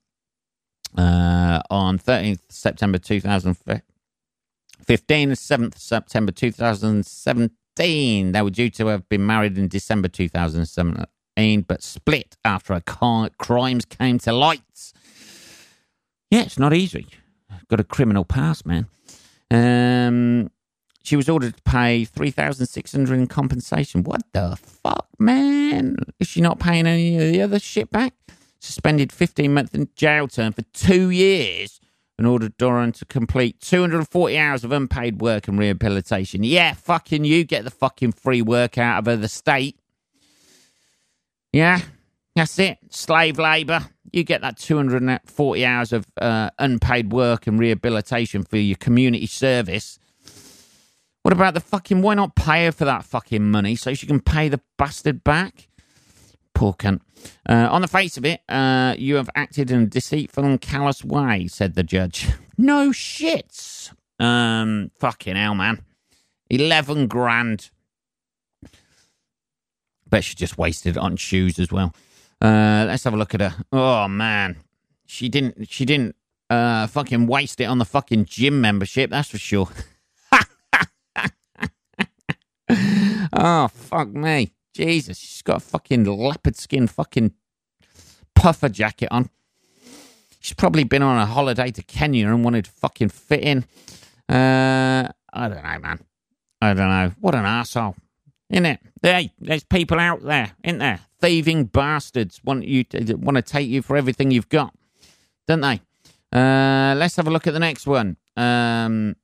Uh, 0.97 1.61
on 1.69 1.99
13th 1.99 2.41
September 2.49 2.97
2015 2.97 5.29
and 5.29 5.37
7th 5.37 5.79
September 5.79 6.33
2017. 6.33 7.51
They 7.77 8.41
were 8.43 8.51
due 8.51 8.71
to 8.71 8.87
have 8.89 9.09
been 9.09 9.25
married 9.25 9.57
in 9.59 9.69
December 9.69 10.09
2017, 10.09 11.63
but 11.63 11.83
split 11.83 12.37
after 12.45 12.73
a 12.73 12.81
car- 12.81 13.31
crimes 13.39 13.85
came 13.85 14.19
to 14.21 14.33
light. 14.33 14.93
Yeah, 16.31 16.43
it's 16.43 16.59
not 16.59 16.73
easy. 16.75 17.07
Got 17.69 17.81
a 17.81 17.85
criminal 17.85 18.25
past, 18.25 18.67
man. 18.67 18.87
Um, 19.51 20.51
she 21.03 21.15
was 21.17 21.29
ordered 21.29 21.57
to 21.57 21.63
pay 21.63 22.05
three 22.05 22.31
thousand 22.33 22.67
six 22.67 22.93
hundred 22.93 23.19
in 23.21 23.27
compensation. 23.29 24.03
What 24.03 24.23
the 24.33 24.57
fuck, 24.57 25.07
man? 25.19 25.97
Is 26.19 26.27
she 26.27 26.41
not 26.41 26.59
paying 26.59 26.87
any 26.87 27.17
of 27.17 27.33
the 27.33 27.43
other 27.43 27.59
shit 27.61 27.91
back? 27.91 28.15
Suspended 28.59 29.13
fifteen 29.13 29.55
month 29.55 29.75
in 29.75 29.89
jail 29.95 30.27
term 30.27 30.53
for 30.53 30.63
two 30.73 31.11
years 31.11 31.81
and 32.19 32.27
ordered 32.27 32.57
Doran 32.57 32.93
to 32.93 33.05
complete 33.05 33.61
240 33.61 34.39
hours 34.39 34.65
of 34.65 34.73
unpaid 34.73 35.21
work 35.21 35.49
and 35.49 35.59
rehabilitation. 35.59 36.43
Yeah, 36.43 36.73
fucking 36.73 37.25
you 37.25 37.45
get 37.45 37.65
the 37.65 37.71
fucking 37.71 38.13
free 38.13 38.43
work 38.43 38.79
out 38.79 39.07
of 39.07 39.21
the 39.21 39.29
state. 39.29 39.79
Yeah, 41.53 41.81
that's 42.35 42.59
it. 42.59 42.79
Slave 42.91 43.39
labour. 43.39 43.87
You 44.13 44.25
get 44.25 44.41
that 44.41 44.57
240 44.57 45.65
hours 45.67 45.93
of 45.93 46.07
uh, 46.21 46.51
unpaid 46.59 47.13
work 47.13 47.47
and 47.47 47.59
rehabilitation 47.59 48.45
for 48.45 48.57
your 48.57 48.77
community 48.77 49.27
service. 49.27 49.99
What 51.23 51.33
about 51.33 51.55
the 51.55 51.61
fucking? 51.61 52.03
Why 52.03 52.15
not 52.15 52.37
pay 52.37 52.67
her 52.67 52.73
for 52.73 52.85
that 52.85 53.05
fucking 53.05 53.51
money 53.51 53.75
so 53.75 53.95
she 53.95 54.07
can 54.07 54.21
pay 54.21 54.49
the 54.49 54.61
bastard 54.79 55.25
back? 55.25 55.69
Poor 56.57 56.73
cunt. 56.73 57.03
Uh, 57.47 57.69
on 57.71 57.83
the 57.83 57.89
face 57.89 58.17
of 58.17 58.25
it, 58.25 58.41
uh, 58.49 58.95
you 58.97 59.17
have 59.17 59.29
acted 59.35 59.71
in 59.71 59.83
a 59.83 59.87
deceitful 59.87 60.43
and 60.43 60.59
callous 60.59 61.05
way," 61.05 61.47
said 61.49 61.75
the 61.75 61.83
judge. 61.83 62.29
No 62.59 62.89
shits. 62.89 63.93
Um, 64.19 64.91
fucking 64.99 65.37
hell, 65.37 65.55
man. 65.55 65.83
Eleven 66.49 67.07
grand. 67.07 67.69
Bet 70.09 70.25
she 70.25 70.35
just 70.35 70.57
wasted 70.57 70.97
it 70.97 70.99
on 70.99 71.19
shoes 71.19 71.59
as 71.59 71.71
well. 71.71 71.95
Uh, 72.41 72.87
let's 72.89 73.05
have 73.05 73.13
a 73.13 73.19
look 73.19 73.35
at 73.35 73.43
her. 73.43 73.55
Oh 73.71 74.09
man, 74.09 74.57
she 75.05 75.29
didn't. 75.29 75.69
She 75.69 75.85
didn't. 75.85 76.17
Uh, 76.49 76.87
fucking 76.87 77.27
waste 77.27 77.61
it 77.61 77.65
on 77.65 77.77
the 77.77 77.85
fucking 77.85 78.25
gym 78.25 78.63
membership. 78.63 79.11
That's 79.11 79.29
for 79.29 79.37
sure. 79.37 79.69
oh, 83.35 83.69
fuck 83.75 84.09
me. 84.09 84.56
Jesus, 84.77 85.17
she's 85.17 85.41
got 85.41 85.57
a 85.57 85.61
fucking 85.61 86.05
leopard 86.05 86.55
skin 86.55 86.87
fucking 86.87 87.33
puffer 88.35 88.69
jacket 88.69 89.09
on. 89.11 89.31
She's 90.39 90.55
probably 90.55 90.85
been 90.85 91.03
on 91.03 91.17
a 91.19 91.25
holiday 91.25 91.71
to 91.71 91.83
Kenya 91.83 92.29
and 92.29 92.45
wanted 92.45 92.67
to 92.67 92.71
fucking 92.71 93.09
fit 93.09 93.43
in. 93.43 93.65
Uh, 94.29 95.09
I 95.33 95.49
don't 95.49 95.63
know, 95.63 95.79
man. 95.79 96.01
I 96.61 96.75
don't 96.75 96.91
know. 96.91 97.13
What 97.21 97.35
an 97.35 97.47
asshole. 97.47 97.97
Isn't 98.51 98.67
it? 98.67 98.81
Hey, 99.03 99.33
there's 99.41 99.65
people 99.65 99.99
out 99.99 100.23
there, 100.23 100.53
isn't 100.63 100.79
there? 100.79 101.01
Thieving 101.21 101.65
bastards 101.65 102.43
want 102.45 102.67
you 102.67 102.85
to, 102.85 103.15
want 103.15 103.37
to 103.37 103.43
take 103.43 103.69
you 103.69 103.81
for 103.81 103.97
everything 103.97 104.31
you've 104.31 104.51
got, 104.51 104.75
don't 105.49 105.63
they? 105.63 105.81
Uh, 106.33 106.95
let's 106.97 107.17
have 107.17 107.27
a 107.27 107.31
look 107.31 107.47
at 107.47 107.55
the 107.55 107.61
next 107.61 107.87
one. 107.87 108.19
Um, 108.37 109.17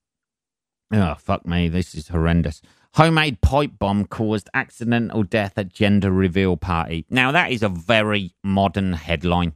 oh, 0.93 1.15
fuck 1.19 1.47
me. 1.47 1.69
This 1.69 1.95
is 1.95 2.09
horrendous. 2.09 2.63
Homemade 2.95 3.41
pipe 3.41 3.79
bomb 3.79 4.05
caused 4.07 4.51
accidental 4.53 5.23
death 5.23 5.57
at 5.57 5.73
gender 5.73 6.11
reveal 6.11 6.59
party. 6.59 7.07
Now, 7.09 7.33
that 7.33 7.51
is 7.51 7.63
a 7.63 7.71
very 7.71 8.35
modern 8.45 8.93
headline. 8.93 9.55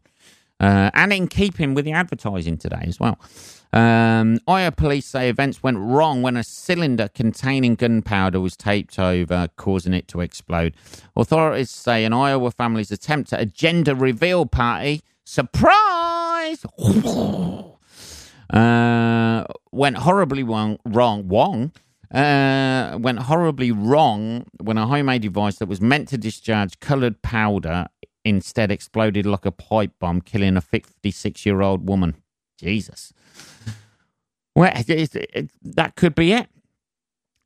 Uh, 0.58 0.90
and 0.94 1.12
in 1.12 1.28
keeping 1.28 1.74
with 1.74 1.84
the 1.84 1.92
advertising 1.92 2.56
today 2.56 2.82
as 2.86 2.98
well. 2.98 3.18
Um, 3.74 4.38
Iowa 4.48 4.72
police 4.72 5.04
say 5.04 5.28
events 5.28 5.62
went 5.62 5.76
wrong 5.76 6.22
when 6.22 6.34
a 6.38 6.42
cylinder 6.42 7.08
containing 7.08 7.74
gunpowder 7.74 8.40
was 8.40 8.56
taped 8.56 8.98
over, 8.98 9.48
causing 9.56 9.92
it 9.92 10.08
to 10.08 10.22
explode. 10.22 10.74
Authorities 11.14 11.68
say 11.68 12.06
an 12.06 12.14
Iowa 12.14 12.50
family's 12.50 12.90
attempt 12.90 13.34
at 13.34 13.40
a 13.42 13.44
gender 13.44 13.94
reveal 13.94 14.46
party, 14.46 15.02
surprise, 15.24 16.64
uh, 18.48 19.44
went 19.72 19.98
horribly 19.98 20.42
wrong. 20.42 20.78
Wrong. 20.86 21.28
Wrong 21.28 21.72
uh, 22.16 22.96
went 22.98 23.20
horribly 23.20 23.70
wrong 23.70 24.46
when 24.60 24.78
a 24.78 24.86
homemade 24.86 25.22
device 25.22 25.56
that 25.56 25.68
was 25.68 25.80
meant 25.80 26.08
to 26.08 26.18
discharge 26.18 26.80
coloured 26.80 27.20
powder 27.22 27.86
instead 28.24 28.70
exploded 28.70 29.26
like 29.26 29.44
a 29.44 29.52
pipe 29.52 29.92
bomb, 30.00 30.20
killing 30.20 30.56
a 30.56 30.60
56 30.60 31.46
year 31.46 31.60
old 31.60 31.88
woman. 31.88 32.16
Jesus. 32.58 33.12
Well, 34.54 34.72
that 34.74 35.92
could 35.96 36.14
be 36.14 36.32
it. 36.32 36.48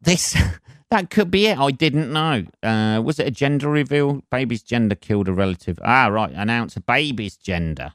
This. 0.01 0.37
That 0.91 1.09
could 1.09 1.31
be 1.31 1.47
it. 1.47 1.57
I 1.57 1.71
didn't 1.71 2.13
know. 2.13 2.47
Uh, 2.65 3.01
was 3.01 3.21
it 3.21 3.29
a 3.29 3.31
gender 3.31 3.69
reveal? 3.69 4.25
Baby's 4.29 4.61
gender 4.65 4.97
killed 4.97 5.29
a 5.29 5.33
relative. 5.33 5.79
Ah, 5.85 6.09
right. 6.09 6.33
Announce 6.35 6.77
a 6.77 6.81
baby's 6.81 7.37
gender. 7.37 7.93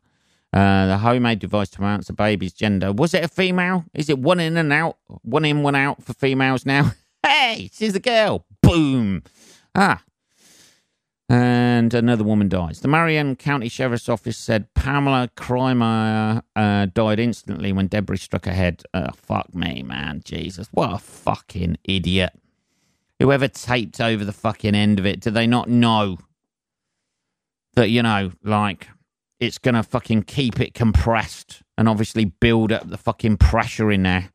Uh, 0.55 0.85
the 0.85 0.97
homemade 0.99 1.39
device 1.39 1.69
to 1.69 1.81
announce 1.81 2.09
a 2.09 2.13
baby's 2.13 2.53
gender. 2.53 2.93
Was 2.93 3.13
it 3.13 3.25
a 3.25 3.27
female? 3.27 3.83
Is 3.93 4.09
it 4.09 4.17
one 4.17 4.39
in 4.39 4.55
and 4.55 4.71
out? 4.71 4.97
One 5.21 5.43
in, 5.43 5.63
one 5.63 5.75
out 5.75 6.01
for 6.01 6.13
females 6.13 6.65
now? 6.65 6.93
hey, 7.23 7.69
she's 7.73 7.93
a 7.93 7.99
girl. 7.99 8.45
Boom. 8.61 9.21
Ah. 9.75 10.01
And 11.27 11.93
another 11.93 12.23
woman 12.23 12.47
dies. 12.47 12.79
The 12.79 12.87
Marion 12.87 13.35
County 13.35 13.67
Sheriff's 13.67 14.07
Office 14.07 14.37
said 14.37 14.73
Pamela 14.75 15.29
Kreimeyer 15.35 16.41
uh, 16.55 16.85
died 16.85 17.19
instantly 17.19 17.73
when 17.73 17.87
debris 17.87 18.17
struck 18.17 18.45
her 18.45 18.53
head. 18.53 18.81
Oh, 18.93 19.09
fuck 19.13 19.53
me, 19.53 19.83
man. 19.83 20.21
Jesus. 20.23 20.69
What 20.71 20.93
a 20.93 20.99
fucking 20.99 21.79
idiot. 21.83 22.31
Whoever 23.19 23.49
taped 23.49 23.99
over 23.99 24.23
the 24.23 24.31
fucking 24.31 24.73
end 24.75 24.99
of 24.99 25.05
it, 25.05 25.19
do 25.19 25.31
they 25.31 25.47
not 25.47 25.67
know 25.67 26.17
that, 27.73 27.89
you 27.89 28.03
know, 28.03 28.31
like 28.41 28.87
it's 29.45 29.58
going 29.58 29.75
to 29.75 29.84
fucking 29.84 30.23
keep 30.23 30.60
it 30.60 30.73
compressed 30.73 31.62
and 31.77 31.88
obviously 31.88 32.25
build 32.25 32.71
up 32.71 32.89
the 32.89 32.97
fucking 32.97 33.38
pressure 33.38 33.91
in 33.91 34.03
there. 34.03 34.29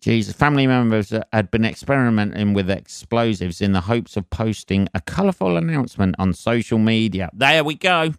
Jesus, 0.00 0.34
family 0.34 0.66
members 0.66 1.12
had 1.32 1.50
been 1.50 1.64
experimenting 1.64 2.54
with 2.54 2.70
explosives 2.70 3.60
in 3.60 3.72
the 3.72 3.82
hopes 3.82 4.16
of 4.16 4.28
posting 4.30 4.88
a 4.94 5.00
colourful 5.00 5.56
announcement 5.56 6.14
on 6.18 6.32
social 6.32 6.78
media. 6.78 7.28
There 7.32 7.64
we 7.64 7.74
go. 7.74 8.14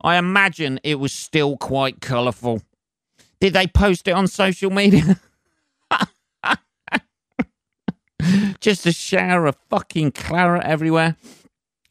I 0.00 0.16
imagine 0.16 0.80
it 0.82 0.96
was 0.96 1.12
still 1.12 1.56
quite 1.56 2.00
colourful. 2.00 2.62
Did 3.40 3.52
they 3.52 3.66
post 3.66 4.08
it 4.08 4.12
on 4.12 4.26
social 4.26 4.70
media? 4.70 5.20
Just 8.60 8.86
a 8.86 8.92
shower 8.92 9.46
of 9.46 9.56
fucking 9.70 10.12
claret 10.12 10.64
everywhere. 10.64 11.16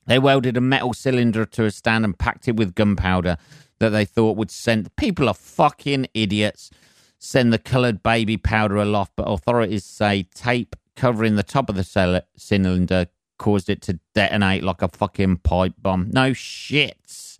They 0.08 0.20
welded 0.20 0.58
a 0.58 0.62
metal 0.62 0.94
cylinder 0.94 1.46
to 1.46 1.66
a 1.66 1.72
stand 1.72 2.06
and 2.06 2.18
packed 2.18 2.48
it 2.48 2.56
with 2.56 2.76
gunpowder 2.76 3.38
that 3.80 3.90
they 3.90 4.06
thought 4.06 4.38
would 4.38 4.50
send. 4.50 4.96
People 4.96 5.28
are 5.28 5.34
fucking 5.34 6.08
idiots. 6.14 6.72
Send 7.20 7.52
the 7.52 7.60
coloured 7.60 8.04
baby 8.04 8.38
powder 8.38 8.78
aloft, 8.78 9.14
but 9.16 9.24
authorities 9.24 9.84
say 9.84 10.24
tape 10.34 10.76
covering 10.96 11.36
the 11.36 11.44
top 11.44 11.70
of 11.70 11.76
the 11.76 12.24
cylinder 12.36 13.08
caused 13.38 13.70
it 13.70 13.82
to 13.84 14.00
detonate 14.16 14.64
like 14.64 14.82
a 14.82 14.88
fucking 14.88 15.38
pipe 15.38 15.74
bomb. 15.78 16.10
No 16.12 16.32
shits. 16.32 17.38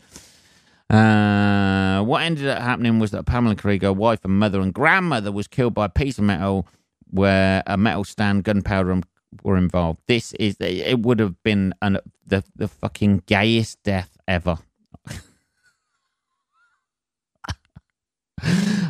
Uh, 0.90 2.04
what 2.04 2.22
ended 2.24 2.48
up 2.48 2.62
happening 2.62 3.00
was 3.00 3.12
that 3.12 3.26
Pamela 3.26 3.56
Kreimeyer, 3.56 3.96
wife 3.96 4.24
and 4.24 4.40
mother 4.40 4.62
and 4.62 4.74
grandmother, 4.74 5.32
was 5.32 5.48
killed 5.48 5.74
by 5.74 5.86
a 5.86 5.90
piece 5.90 6.18
of 6.18 6.24
metal 6.24 6.68
where 7.10 7.64
a 7.66 7.78
metal 7.78 8.04
stand, 8.04 8.44
gunpowder, 8.44 8.92
and 8.92 9.06
were 9.44 9.58
involved. 9.58 10.00
This 10.08 10.34
is 10.34 10.58
it 10.60 11.00
would 11.00 11.20
have 11.20 11.42
been 11.44 11.74
an, 11.82 12.00
the 12.26 12.44
the 12.56 12.68
fucking 12.68 13.24
gayest 13.26 13.82
death 13.84 14.18
ever. 14.28 14.60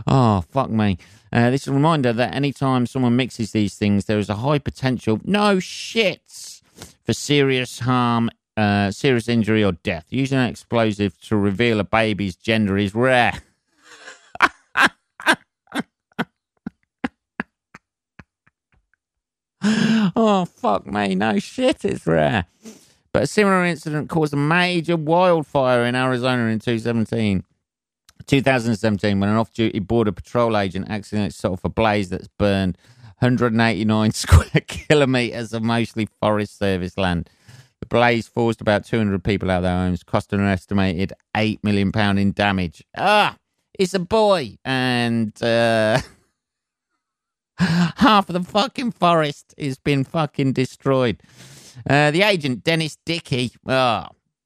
oh 0.08 0.44
fuck 0.50 0.70
me! 0.70 0.98
Uh, 1.32 1.50
this 1.50 1.64
is 1.64 1.68
a 1.68 1.74
reminder 1.74 2.14
that 2.14 2.34
anytime 2.36 2.86
someone 2.86 3.16
mixes 3.16 3.52
these 3.52 3.76
things, 3.76 4.06
there 4.06 4.20
is 4.20 4.30
a 4.30 4.36
high 4.36 4.60
potential, 4.60 5.20
no 5.24 5.58
shits, 5.58 6.62
for 7.04 7.14
serious 7.14 7.80
harm, 7.80 8.30
uh, 8.56 8.92
serious 8.92 9.30
injury 9.30 9.64
or 9.64 9.74
death. 9.74 10.06
Using 10.10 10.40
an 10.40 10.50
explosive 10.50 11.20
to 11.22 11.36
reveal 11.36 11.80
a 11.80 11.84
baby's 11.84 12.36
gender 12.36 12.78
is 12.78 12.96
rare. 12.96 13.42
Oh, 20.18 20.46
fuck 20.46 20.88
me. 20.88 21.16
No 21.16 21.38
shit, 21.40 21.86
it's 21.86 22.08
rare. 22.08 22.46
But 23.14 23.24
a 23.24 23.28
similar 23.28 23.64
incident 23.66 24.10
caused 24.10 24.34
a 24.34 24.38
major 24.38 24.98
wildfire 24.98 25.86
in 25.86 25.96
Arizona 25.96 26.48
in 26.48 26.60
2017. 26.60 27.44
2017, 28.26 29.20
when 29.20 29.30
an 29.30 29.38
off 29.38 29.54
duty 29.54 29.80
Border 29.80 30.12
Patrol 30.12 30.58
agent 30.58 30.90
accidentally 30.90 31.30
set 31.30 31.52
off 31.52 31.64
a 31.64 31.70
blaze 31.70 32.10
that's 32.10 32.28
burned 32.28 32.78
189 33.20 34.12
square 34.14 34.62
kilometres 34.68 35.54
of 35.54 35.64
mostly 35.64 36.10
Forest 36.20 36.58
Service 36.58 36.98
land. 36.98 37.30
The 37.80 37.86
blaze 37.86 38.28
forced 38.28 38.60
about 38.60 38.86
200 38.86 39.24
people 39.24 39.52
out 39.52 39.58
of 39.58 39.64
their 39.64 39.78
homes, 39.78 40.04
costing 40.04 40.40
an 40.40 40.48
estimated 40.48 41.14
£8 41.36 41.60
million 41.64 41.92
in 42.18 42.32
damage. 42.32 42.84
Ah, 42.98 43.38
it's 43.78 43.94
a 43.94 44.00
boy. 44.00 44.58
And. 44.66 45.32
Uh, 45.42 46.02
Half 47.98 48.30
of 48.30 48.34
the 48.34 48.44
fucking 48.44 48.92
forest 48.92 49.56
has 49.58 49.80
been 49.80 50.04
fucking 50.04 50.54
destroyed. 50.54 51.22
Uh, 51.90 52.12
the 52.12 52.22
agent, 52.22 52.64
Dennis 52.64 52.98
Dickey, 53.06 53.52
oh, 53.68 54.06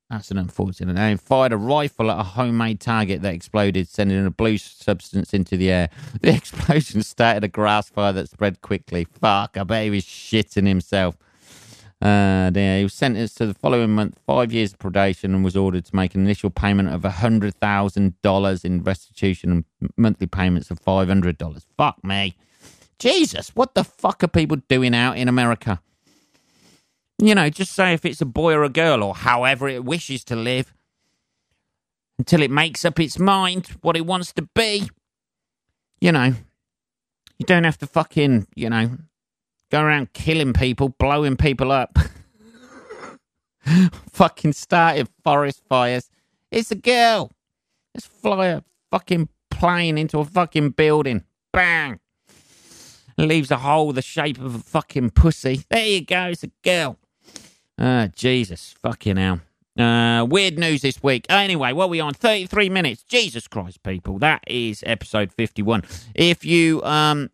that's 0.09 0.31
an 0.31 0.37
unfortunate 0.37 0.93
name, 0.93 1.17
fired 1.17 1.53
a 1.53 1.57
rifle 1.57 2.11
at 2.11 2.19
a 2.19 2.23
homemade 2.23 2.79
target 2.79 3.21
that 3.21 3.33
exploded, 3.33 3.87
sending 3.87 4.25
a 4.25 4.31
blue 4.31 4.57
substance 4.57 5.33
into 5.33 5.57
the 5.57 5.71
air. 5.71 5.89
The 6.21 6.33
explosion 6.33 7.03
started 7.03 7.43
a 7.43 7.47
grass 7.47 7.89
fire 7.89 8.13
that 8.13 8.29
spread 8.29 8.61
quickly. 8.61 9.05
Fuck, 9.05 9.57
I 9.57 9.63
bet 9.63 9.85
he 9.85 9.89
was 9.89 10.03
shitting 10.03 10.67
himself. 10.67 11.17
Uh, 12.01 12.49
yeah, 12.55 12.77
he 12.77 12.83
was 12.83 12.93
sentenced 12.93 13.37
to 13.37 13.45
the 13.45 13.53
following 13.53 13.91
month, 13.91 14.19
five 14.25 14.51
years 14.51 14.73
of 14.73 14.79
predation, 14.79 15.25
and 15.25 15.43
was 15.43 15.55
ordered 15.55 15.85
to 15.85 15.95
make 15.95 16.15
an 16.15 16.21
initial 16.21 16.49
payment 16.49 16.89
of 16.89 17.01
$100,000 17.01 18.65
in 18.65 18.83
restitution 18.83 19.51
and 19.51 19.91
monthly 19.97 20.27
payments 20.27 20.71
of 20.71 20.81
$500. 20.81 21.65
Fuck 21.77 22.03
me. 22.03 22.35
Jesus, 23.01 23.49
what 23.55 23.73
the 23.73 23.83
fuck 23.83 24.23
are 24.23 24.27
people 24.27 24.57
doing 24.69 24.93
out 24.93 25.17
in 25.17 25.27
America? 25.27 25.81
You 27.17 27.33
know, 27.33 27.49
just 27.49 27.71
say 27.71 27.95
if 27.95 28.05
it's 28.05 28.21
a 28.21 28.25
boy 28.25 28.53
or 28.53 28.63
a 28.63 28.69
girl 28.69 29.03
or 29.03 29.15
however 29.15 29.67
it 29.67 29.83
wishes 29.83 30.23
to 30.25 30.35
live 30.35 30.71
until 32.19 32.43
it 32.43 32.51
makes 32.51 32.85
up 32.85 32.99
its 32.99 33.17
mind 33.17 33.69
what 33.81 33.97
it 33.97 34.05
wants 34.05 34.31
to 34.33 34.47
be. 34.53 34.87
You 35.99 36.11
know, 36.11 36.35
you 37.39 37.45
don't 37.47 37.63
have 37.63 37.79
to 37.79 37.87
fucking, 37.87 38.45
you 38.55 38.69
know, 38.69 38.91
go 39.71 39.81
around 39.81 40.13
killing 40.13 40.53
people, 40.53 40.89
blowing 40.89 41.37
people 41.37 41.71
up, 41.71 41.97
fucking 44.11 44.53
starting 44.53 45.07
forest 45.23 45.63
fires. 45.67 46.11
It's 46.51 46.69
a 46.69 46.75
girl. 46.75 47.31
Let's 47.95 48.05
fly 48.05 48.45
a 48.47 48.61
fucking 48.91 49.29
plane 49.49 49.97
into 49.97 50.19
a 50.19 50.25
fucking 50.25 50.71
building. 50.71 51.23
Bang 51.51 51.99
leaves 53.17 53.51
a 53.51 53.57
hole 53.57 53.93
the 53.93 54.01
shape 54.01 54.39
of 54.39 54.55
a 54.55 54.59
fucking 54.59 55.11
pussy. 55.11 55.63
There 55.69 55.85
you 55.85 56.05
go, 56.05 56.27
it's 56.27 56.43
a 56.43 56.51
girl. 56.63 56.97
Ah, 57.77 58.09
Jesus, 58.13 58.75
fucking 58.81 59.17
hell. 59.17 59.41
Uh, 59.77 60.25
weird 60.25 60.59
news 60.59 60.81
this 60.81 61.01
week. 61.01 61.25
Anyway, 61.29 61.71
what 61.71 61.85
are 61.85 61.89
we 61.89 61.99
on? 61.99 62.13
33 62.13 62.69
minutes. 62.69 63.03
Jesus 63.03 63.47
Christ, 63.47 63.81
people. 63.83 64.19
That 64.19 64.43
is 64.45 64.83
episode 64.85 65.31
51. 65.31 65.83
If 66.13 66.43
you 66.43 66.83
um 66.83 67.29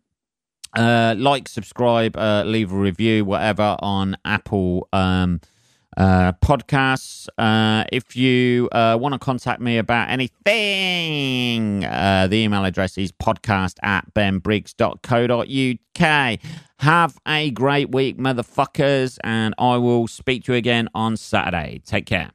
uh 0.76 1.14
like, 1.18 1.48
subscribe, 1.48 2.16
uh, 2.16 2.44
leave 2.46 2.72
a 2.72 2.76
review, 2.76 3.24
whatever 3.24 3.76
on 3.80 4.16
Apple 4.24 4.88
um 4.92 5.40
uh, 5.98 6.32
podcasts. 6.34 7.28
Uh, 7.36 7.84
if 7.92 8.16
you 8.16 8.68
uh, 8.72 8.96
want 8.98 9.12
to 9.12 9.18
contact 9.18 9.60
me 9.60 9.76
about 9.78 10.08
anything, 10.08 11.84
uh, 11.84 12.26
the 12.30 12.36
email 12.36 12.64
address 12.64 12.96
is 12.96 13.12
podcast 13.12 13.74
at 13.82 14.14
benbriggs.co.uk. 14.14 16.38
Have 16.78 17.18
a 17.26 17.50
great 17.50 17.90
week, 17.90 18.16
motherfuckers, 18.16 19.18
and 19.24 19.52
I 19.58 19.76
will 19.76 20.06
speak 20.06 20.44
to 20.44 20.52
you 20.52 20.58
again 20.58 20.88
on 20.94 21.16
Saturday. 21.16 21.82
Take 21.84 22.06
care. 22.06 22.30